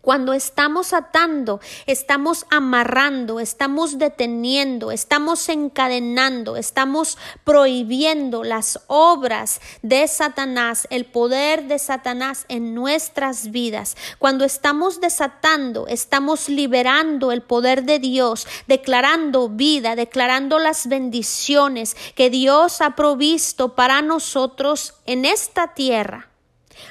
Cuando 0.05 0.33
estamos 0.33 0.93
atando, 0.93 1.59
estamos 1.87 2.45
amarrando, 2.51 3.39
estamos 3.39 3.97
deteniendo, 3.97 4.91
estamos 4.91 5.49
encadenando, 5.49 6.57
estamos 6.57 7.17
prohibiendo 7.43 8.43
las 8.43 8.79
obras 8.85 9.61
de 9.81 10.07
Satanás, 10.07 10.85
el 10.91 11.05
poder 11.05 11.63
de 11.63 11.79
Satanás 11.79 12.45
en 12.49 12.75
nuestras 12.75 13.49
vidas. 13.49 13.97
Cuando 14.19 14.45
estamos 14.45 15.01
desatando, 15.01 15.87
estamos 15.87 16.49
liberando 16.49 17.31
el 17.31 17.41
poder 17.41 17.83
de 17.83 17.97
Dios, 17.97 18.47
declarando 18.67 19.49
vida, 19.49 19.95
declarando 19.95 20.59
las 20.59 20.85
bendiciones 20.85 21.97
que 22.13 22.29
Dios 22.29 22.79
ha 22.81 22.95
provisto 22.95 23.73
para 23.73 24.03
nosotros 24.03 24.93
en 25.07 25.25
esta 25.25 25.73
tierra. 25.73 26.29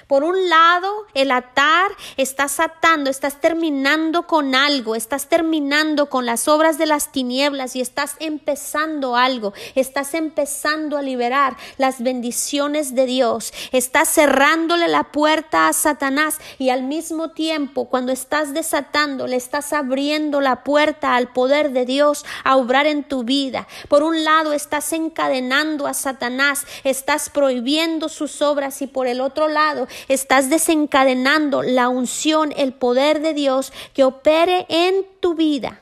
Por 0.07 0.25
un 0.25 0.49
lado, 0.49 1.07
el 1.15 1.31
atar, 1.31 1.91
estás 2.17 2.61
atando, 2.61 3.11
estás 3.11 3.41
terminando 3.41 4.27
con 4.27 4.55
algo, 4.55 4.95
estás 4.95 5.29
terminando 5.29 6.09
con 6.09 6.27
las 6.27 6.49
obras 6.49 6.79
de 6.79 6.87
las 6.87 7.13
tinieblas 7.13 7.77
y 7.77 7.81
estás 7.81 8.17
empezando 8.21 9.17
algo, 9.17 9.53
estás 9.75 10.15
empezando 10.15 10.97
a 10.97 11.03
liberar 11.03 11.57
las 11.79 12.03
bendiciones 12.03 12.95
de 12.95 13.07
Dios, 13.07 13.53
estás 13.73 14.09
cerrándole 14.09 14.89
la 14.89 15.05
puerta 15.05 15.69
a 15.69 15.73
Satanás 15.73 16.39
y 16.59 16.71
al 16.71 16.83
mismo 16.83 17.31
tiempo, 17.31 17.87
cuando 17.89 18.13
estás 18.13 18.55
desatando, 18.55 19.27
le 19.27 19.37
estás 19.37 19.73
abriendo 19.73 20.41
la 20.41 20.65
puerta 20.65 21.17
al 21.17 21.33
poder 21.33 21.73
de 21.73 21.85
Dios 21.85 22.25
a 22.45 22.57
obrar 22.57 22.87
en 22.87 23.05
tu 23.05 23.25
vida. 23.25 23.67
Por 23.89 24.03
un 24.03 24.25
lado, 24.25 24.53
estás 24.53 24.93
encadenando 24.93 25.87
a 25.87 25.95
Satanás, 25.95 26.65
estás 26.85 27.31
prohibiendo 27.31 28.09
sus 28.09 28.43
obras 28.43 28.81
y 28.83 28.87
por 28.87 29.07
el 29.07 29.21
otro 29.21 29.49
lado, 29.49 29.74
estás 30.09 30.51
desencadenando 30.51 31.63
la 31.63 31.89
unción, 31.89 32.53
el 32.57 32.73
poder 32.73 33.21
de 33.21 33.35
Dios 33.35 33.73
que 33.93 34.05
opere 34.05 34.67
en 34.69 35.05
tu 35.21 35.35
vida. 35.35 35.81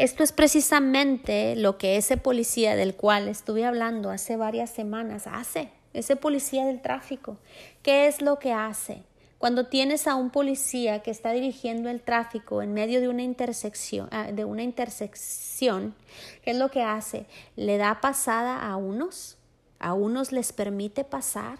Esto 0.00 0.22
es 0.22 0.32
precisamente 0.32 1.56
lo 1.56 1.76
que 1.76 1.98
ese 1.98 2.16
policía 2.16 2.74
del 2.74 2.94
cual 2.94 3.28
estuve 3.28 3.66
hablando 3.66 4.08
hace 4.10 4.36
varias 4.36 4.70
semanas 4.70 5.26
hace, 5.26 5.68
ese 5.92 6.16
policía 6.16 6.64
del 6.64 6.80
tráfico. 6.80 7.36
¿Qué 7.82 8.06
es 8.06 8.22
lo 8.22 8.38
que 8.38 8.52
hace? 8.54 9.02
Cuando 9.40 9.64
tienes 9.64 10.06
a 10.06 10.16
un 10.16 10.28
policía 10.28 11.02
que 11.02 11.10
está 11.10 11.32
dirigiendo 11.32 11.88
el 11.88 12.02
tráfico 12.02 12.60
en 12.60 12.74
medio 12.74 13.00
de 13.00 13.08
una 13.08 13.22
intersección, 13.22 14.06
ah, 14.10 14.30
de 14.30 14.44
una 14.44 14.62
intersección, 14.62 15.94
¿qué 16.42 16.50
es 16.50 16.58
lo 16.58 16.70
que 16.70 16.82
hace? 16.82 17.24
Le 17.56 17.78
da 17.78 18.02
pasada 18.02 18.58
a 18.58 18.76
unos, 18.76 19.38
a 19.78 19.94
unos 19.94 20.30
les 20.30 20.52
permite 20.52 21.04
pasar 21.04 21.58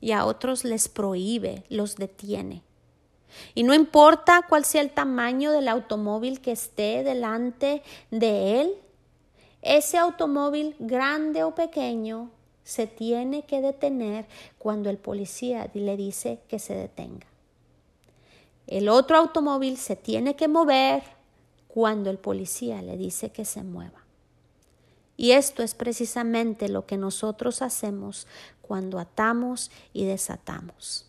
y 0.00 0.12
a 0.12 0.24
otros 0.24 0.64
les 0.64 0.88
prohíbe, 0.88 1.64
los 1.68 1.96
detiene. 1.96 2.62
Y 3.54 3.64
no 3.64 3.74
importa 3.74 4.46
cuál 4.48 4.64
sea 4.64 4.80
el 4.80 4.92
tamaño 4.92 5.52
del 5.52 5.68
automóvil 5.68 6.40
que 6.40 6.52
esté 6.52 7.04
delante 7.04 7.82
de 8.10 8.62
él, 8.62 8.74
ese 9.60 9.98
automóvil 9.98 10.76
grande 10.78 11.44
o 11.44 11.54
pequeño 11.54 12.30
se 12.64 12.86
tiene 12.86 13.44
que 13.44 13.60
detener 13.60 14.26
cuando 14.58 14.90
el 14.90 14.98
policía 14.98 15.70
le 15.74 15.96
dice 15.96 16.40
que 16.48 16.58
se 16.58 16.74
detenga. 16.74 17.26
El 18.66 18.88
otro 18.88 19.16
automóvil 19.16 19.76
se 19.76 19.96
tiene 19.96 20.36
que 20.36 20.48
mover 20.48 21.02
cuando 21.68 22.10
el 22.10 22.18
policía 22.18 22.82
le 22.82 22.96
dice 22.96 23.30
que 23.30 23.44
se 23.44 23.62
mueva. 23.62 24.04
Y 25.16 25.32
esto 25.32 25.62
es 25.62 25.74
precisamente 25.74 26.68
lo 26.68 26.86
que 26.86 26.96
nosotros 26.96 27.62
hacemos 27.62 28.26
cuando 28.60 28.98
atamos 28.98 29.70
y 29.92 30.04
desatamos. 30.04 31.06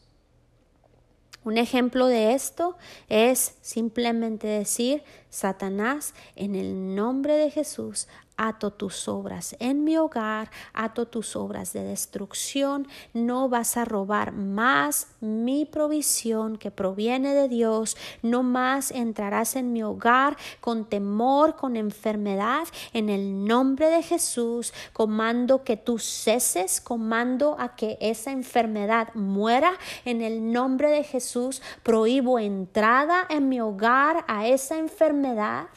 Un 1.43 1.57
ejemplo 1.57 2.07
de 2.07 2.33
esto 2.33 2.77
es 3.09 3.55
simplemente 3.61 4.47
decir, 4.47 5.03
Satanás, 5.33 6.13
en 6.35 6.53
el 6.53 6.93
nombre 6.93 7.35
de 7.37 7.49
Jesús, 7.49 8.07
ato 8.37 8.71
tus 8.71 9.07
obras 9.07 9.55
en 9.59 9.83
mi 9.83 9.97
hogar, 9.97 10.49
ato 10.73 11.07
tus 11.07 11.35
obras 11.35 11.73
de 11.73 11.83
destrucción, 11.83 12.87
no 13.13 13.49
vas 13.49 13.77
a 13.77 13.85
robar 13.85 14.31
más 14.31 15.07
mi 15.21 15.65
provisión 15.65 16.57
que 16.57 16.71
proviene 16.71 17.33
de 17.33 17.47
Dios, 17.47 17.95
no 18.21 18.43
más 18.43 18.91
entrarás 18.91 19.55
en 19.55 19.71
mi 19.71 19.83
hogar 19.83 20.37
con 20.61 20.85
temor, 20.85 21.55
con 21.55 21.75
enfermedad, 21.77 22.67
en 22.93 23.09
el 23.09 23.45
nombre 23.45 23.89
de 23.89 24.03
Jesús, 24.03 24.73
comando 24.93 25.63
que 25.63 25.77
tú 25.77 25.99
ceses, 25.99 26.81
comando 26.81 27.55
a 27.59 27.75
que 27.75 27.97
esa 28.01 28.31
enfermedad 28.31 29.13
muera, 29.13 29.73
en 30.05 30.21
el 30.21 30.51
nombre 30.51 30.89
de 30.89 31.03
Jesús, 31.03 31.61
prohíbo 31.83 32.39
entrada 32.39 33.25
en 33.29 33.49
mi 33.49 33.61
hogar 33.61 34.25
a 34.27 34.47
esa 34.47 34.77
enfermedad 34.77 35.22
enfermedad 35.23 35.67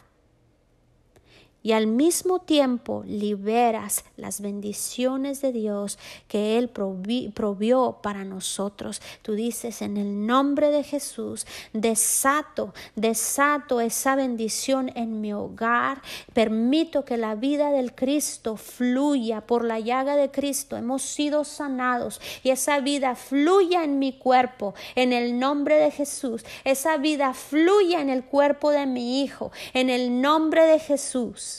y 1.67 1.73
al 1.73 1.89
mismo 1.89 2.39
tiempo 2.39 3.03
liberas 3.09 4.05
las 4.17 4.41
bendiciones 4.41 5.41
de 5.41 5.51
Dios 5.51 5.99
que 6.29 6.59
Él 6.59 6.69
provió 6.69 7.99
para 8.05 8.23
nosotros. 8.23 9.03
Tú 9.23 9.33
dices 9.33 9.83
en 9.83 9.97
el 9.97 10.29
nombre 10.29 10.71
de 10.71 10.85
Jesús, 10.85 11.45
desato, 11.73 12.73
desato 12.95 13.81
esa 13.81 14.15
bendición 14.15 14.93
en 14.95 15.21
mi 15.21 15.33
hogar, 15.33 16.03
permito 16.33 17.05
que 17.05 17.17
la 17.17 17.35
vida 17.35 17.73
del 17.73 17.97
Cristo 17.97 18.57
fluya 18.57 19.41
por 19.41 19.65
la 19.65 19.81
llaga 19.81 20.15
de 20.15 20.31
Cristo. 20.31 20.77
Hemos 20.77 21.03
sido 21.03 21.43
sanados 21.43 22.21
y 22.45 22.51
esa 22.51 22.79
vida 22.79 23.17
fluya 23.17 23.83
en 23.83 23.99
mi 23.99 24.13
cuerpo 24.13 24.75
en 24.95 25.13
el 25.13 25.41
nombre 25.41 25.75
de 25.75 25.91
Jesús. 25.91 26.45
Esa 26.63 26.97
vida 26.97 27.35
fluya 27.35 28.01
en 28.01 28.09
el 28.11 28.23
cuerpo 28.25 28.71
de 28.71 28.87
mi 28.87 29.25
hijo 29.25 29.51
en 29.75 29.91
el 29.91 30.21
nombre 30.21 30.65
de 30.65 30.79
Jesús. 30.79 31.56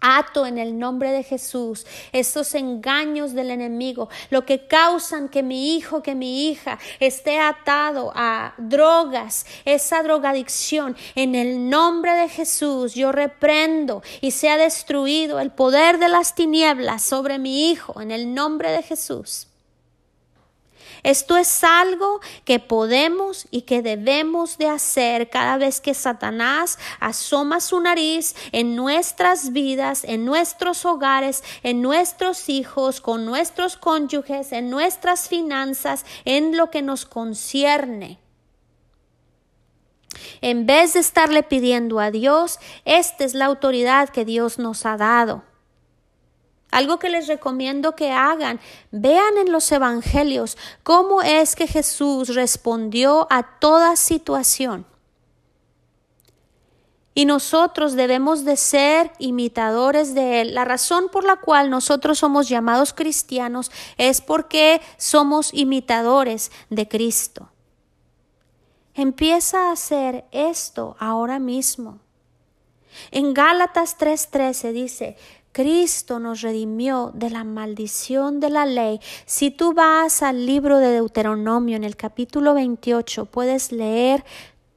Ato 0.00 0.46
en 0.46 0.58
el 0.58 0.78
nombre 0.78 1.12
de 1.12 1.22
Jesús 1.22 1.86
esos 2.12 2.54
engaños 2.54 3.34
del 3.34 3.50
enemigo, 3.50 4.08
lo 4.30 4.44
que 4.44 4.66
causan 4.66 5.28
que 5.28 5.42
mi 5.42 5.76
hijo, 5.76 6.02
que 6.02 6.14
mi 6.14 6.48
hija 6.48 6.78
esté 6.98 7.38
atado 7.38 8.12
a 8.14 8.54
drogas, 8.58 9.46
esa 9.64 10.02
drogadicción. 10.02 10.96
En 11.14 11.34
el 11.34 11.68
nombre 11.68 12.12
de 12.12 12.28
Jesús 12.28 12.94
yo 12.94 13.12
reprendo 13.12 14.02
y 14.20 14.30
sea 14.30 14.56
destruido 14.56 15.40
el 15.40 15.50
poder 15.50 15.98
de 15.98 16.08
las 16.08 16.34
tinieblas 16.34 17.02
sobre 17.02 17.38
mi 17.38 17.70
hijo, 17.70 18.00
en 18.00 18.10
el 18.10 18.34
nombre 18.34 18.70
de 18.70 18.82
Jesús. 18.82 19.49
Esto 21.02 21.36
es 21.36 21.64
algo 21.64 22.20
que 22.44 22.58
podemos 22.58 23.46
y 23.50 23.62
que 23.62 23.82
debemos 23.82 24.58
de 24.58 24.68
hacer 24.68 25.30
cada 25.30 25.56
vez 25.56 25.80
que 25.80 25.94
Satanás 25.94 26.78
asoma 26.98 27.60
su 27.60 27.80
nariz 27.80 28.34
en 28.52 28.76
nuestras 28.76 29.52
vidas, 29.52 30.04
en 30.04 30.24
nuestros 30.24 30.84
hogares, 30.84 31.42
en 31.62 31.82
nuestros 31.82 32.48
hijos, 32.48 33.00
con 33.00 33.24
nuestros 33.24 33.76
cónyuges, 33.76 34.52
en 34.52 34.70
nuestras 34.70 35.28
finanzas, 35.28 36.04
en 36.24 36.56
lo 36.56 36.70
que 36.70 36.82
nos 36.82 37.06
concierne. 37.06 38.18
En 40.40 40.66
vez 40.66 40.94
de 40.94 41.00
estarle 41.00 41.42
pidiendo 41.42 42.00
a 42.00 42.10
Dios, 42.10 42.58
esta 42.84 43.24
es 43.24 43.34
la 43.34 43.46
autoridad 43.46 44.08
que 44.08 44.24
Dios 44.24 44.58
nos 44.58 44.86
ha 44.86 44.96
dado. 44.96 45.49
Algo 46.70 46.98
que 46.98 47.10
les 47.10 47.26
recomiendo 47.26 47.96
que 47.96 48.12
hagan, 48.12 48.60
vean 48.90 49.38
en 49.38 49.52
los 49.52 49.70
evangelios 49.72 50.56
cómo 50.82 51.22
es 51.22 51.56
que 51.56 51.66
Jesús 51.66 52.34
respondió 52.34 53.26
a 53.30 53.58
toda 53.58 53.96
situación. 53.96 54.86
Y 57.12 57.24
nosotros 57.24 57.94
debemos 57.94 58.44
de 58.44 58.56
ser 58.56 59.12
imitadores 59.18 60.14
de 60.14 60.40
Él. 60.40 60.54
La 60.54 60.64
razón 60.64 61.08
por 61.10 61.24
la 61.24 61.36
cual 61.36 61.68
nosotros 61.68 62.18
somos 62.18 62.48
llamados 62.48 62.94
cristianos 62.94 63.72
es 63.98 64.20
porque 64.20 64.80
somos 64.96 65.52
imitadores 65.52 66.52
de 66.70 66.88
Cristo. 66.88 67.50
Empieza 68.94 69.68
a 69.68 69.72
hacer 69.72 70.24
esto 70.30 70.96
ahora 71.00 71.38
mismo. 71.38 71.98
En 73.10 73.34
Gálatas 73.34 73.98
3:13 73.98 74.72
dice, 74.72 75.16
Cristo 75.52 76.20
nos 76.20 76.42
redimió 76.42 77.10
de 77.14 77.30
la 77.30 77.44
maldición 77.44 78.38
de 78.38 78.50
la 78.50 78.66
ley. 78.66 79.00
Si 79.26 79.50
tú 79.50 79.72
vas 79.72 80.22
al 80.22 80.46
libro 80.46 80.78
de 80.78 80.92
Deuteronomio 80.92 81.76
en 81.76 81.84
el 81.84 81.96
capítulo 81.96 82.54
28, 82.54 83.26
puedes 83.26 83.72
leer 83.72 84.24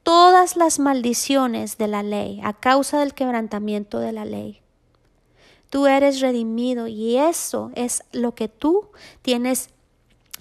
todas 0.02 0.58
las 0.58 0.80
maldiciones 0.80 1.78
de 1.78 1.88
la 1.88 2.04
ley 2.04 2.42
a 2.44 2.54
causa 2.54 3.00
del 3.00 3.14
quebrantamiento 3.14 4.00
de 4.00 4.12
la 4.12 4.26
ley. 4.26 4.62
Tú 5.70 5.88
eres 5.88 6.22
redimido 6.22 6.88
y 6.88 7.18
eso 7.18 7.72
es 7.76 8.04
lo 8.12 8.36
que 8.36 8.48
tú 8.48 8.90
tienes 9.22 9.70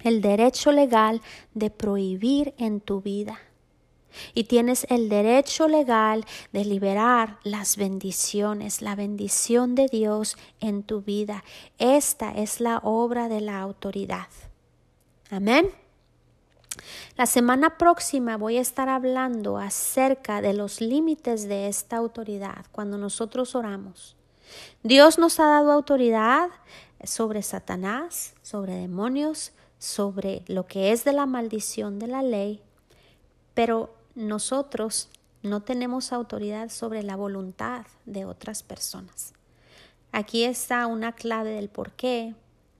el 0.02 0.20
derecho 0.20 0.72
legal 0.72 1.20
de 1.54 1.70
prohibir 1.70 2.54
en 2.58 2.80
tu 2.80 3.00
vida. 3.00 3.38
Y 4.34 4.44
tienes 4.44 4.86
el 4.88 5.08
derecho 5.08 5.68
legal 5.68 6.24
de 6.52 6.64
liberar 6.64 7.38
las 7.44 7.76
bendiciones, 7.76 8.82
la 8.82 8.94
bendición 8.94 9.74
de 9.74 9.88
Dios 9.88 10.36
en 10.60 10.82
tu 10.82 11.00
vida. 11.00 11.44
Esta 11.78 12.32
es 12.32 12.60
la 12.60 12.78
obra 12.78 13.28
de 13.28 13.40
la 13.40 13.60
autoridad. 13.60 14.28
Amén. 15.30 15.70
La 17.16 17.26
semana 17.26 17.76
próxima 17.76 18.36
voy 18.36 18.56
a 18.56 18.62
estar 18.62 18.88
hablando 18.88 19.58
acerca 19.58 20.40
de 20.40 20.54
los 20.54 20.80
límites 20.80 21.46
de 21.46 21.68
esta 21.68 21.96
autoridad 21.96 22.64
cuando 22.72 22.96
nosotros 22.96 23.54
oramos. 23.54 24.16
Dios 24.82 25.18
nos 25.18 25.38
ha 25.40 25.44
dado 25.44 25.72
autoridad 25.72 26.48
sobre 27.04 27.42
Satanás, 27.42 28.34
sobre 28.42 28.74
demonios, 28.74 29.52
sobre 29.78 30.42
lo 30.46 30.66
que 30.66 30.92
es 30.92 31.04
de 31.04 31.12
la 31.12 31.26
maldición 31.26 31.98
de 31.98 32.06
la 32.06 32.22
ley, 32.22 32.62
pero 33.54 33.94
nosotros 34.14 35.08
no 35.42 35.62
tenemos 35.62 36.12
autoridad 36.12 36.68
sobre 36.68 37.02
la 37.02 37.16
voluntad 37.16 37.86
de 38.06 38.24
otras 38.24 38.62
personas. 38.62 39.34
Aquí 40.12 40.44
está 40.44 40.86
una 40.86 41.12
clave 41.12 41.50
del 41.50 41.68
por 41.68 41.92
qué 41.92 42.34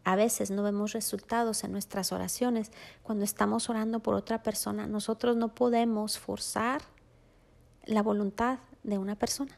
a 0.05 0.17
veces 0.17 0.51
no 0.51 0.63
vemos 0.63 0.93
resultados 0.93 1.65
en 1.65 1.73
nuestras 1.73 2.13
oraciones 2.13 2.73
cuando 3.03 3.25
estamos 3.25 3.71
orando 3.71 4.01
por 4.01 4.15
otra 4.15 4.43
persona. 4.43 4.87
Nosotros 4.87 5.37
no 5.37 5.55
podemos 5.55 6.19
forzar 6.19 6.83
la 7.85 8.03
voluntad 8.03 8.59
de 8.83 8.99
una 8.99 9.15
persona. 9.15 9.57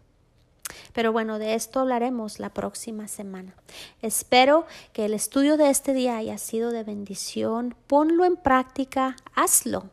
Pero 0.93 1.13
bueno, 1.13 1.39
de 1.39 1.55
esto 1.55 1.81
hablaremos 1.81 2.39
la 2.39 2.51
próxima 2.51 3.09
semana. 3.09 3.55
Espero 4.03 4.67
que 4.93 5.07
el 5.07 5.15
estudio 5.15 5.57
de 5.57 5.71
este 5.71 5.93
día 5.95 6.17
haya 6.17 6.39
sido 6.39 6.71
de 6.71 6.85
bendición. 6.85 7.75
Ponlo 7.87 8.25
en 8.25 8.37
práctica, 8.37 9.17
hazlo. 9.35 9.91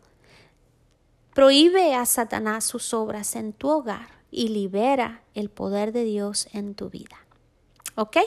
Prohíbe 1.34 1.96
a 1.96 2.06
Satanás 2.06 2.66
sus 2.66 2.94
obras 2.94 3.36
en 3.36 3.54
tu 3.54 3.70
hogar 3.70 4.08
y 4.32 4.50
libera 4.50 5.22
el 5.34 5.50
poder 5.50 5.92
de 5.92 6.04
Dios 6.04 6.48
en 6.54 6.76
tu 6.76 6.90
vida. 6.90 7.18
¿Ok? 7.96 8.18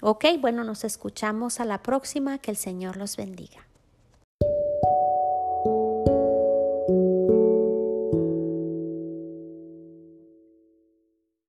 Ok, 0.00 0.24
bueno, 0.40 0.64
nos 0.64 0.84
escuchamos 0.84 1.60
a 1.60 1.64
la 1.64 1.82
próxima. 1.82 2.38
Que 2.38 2.50
el 2.50 2.56
Señor 2.56 2.96
los 2.96 3.16
bendiga. 3.16 3.67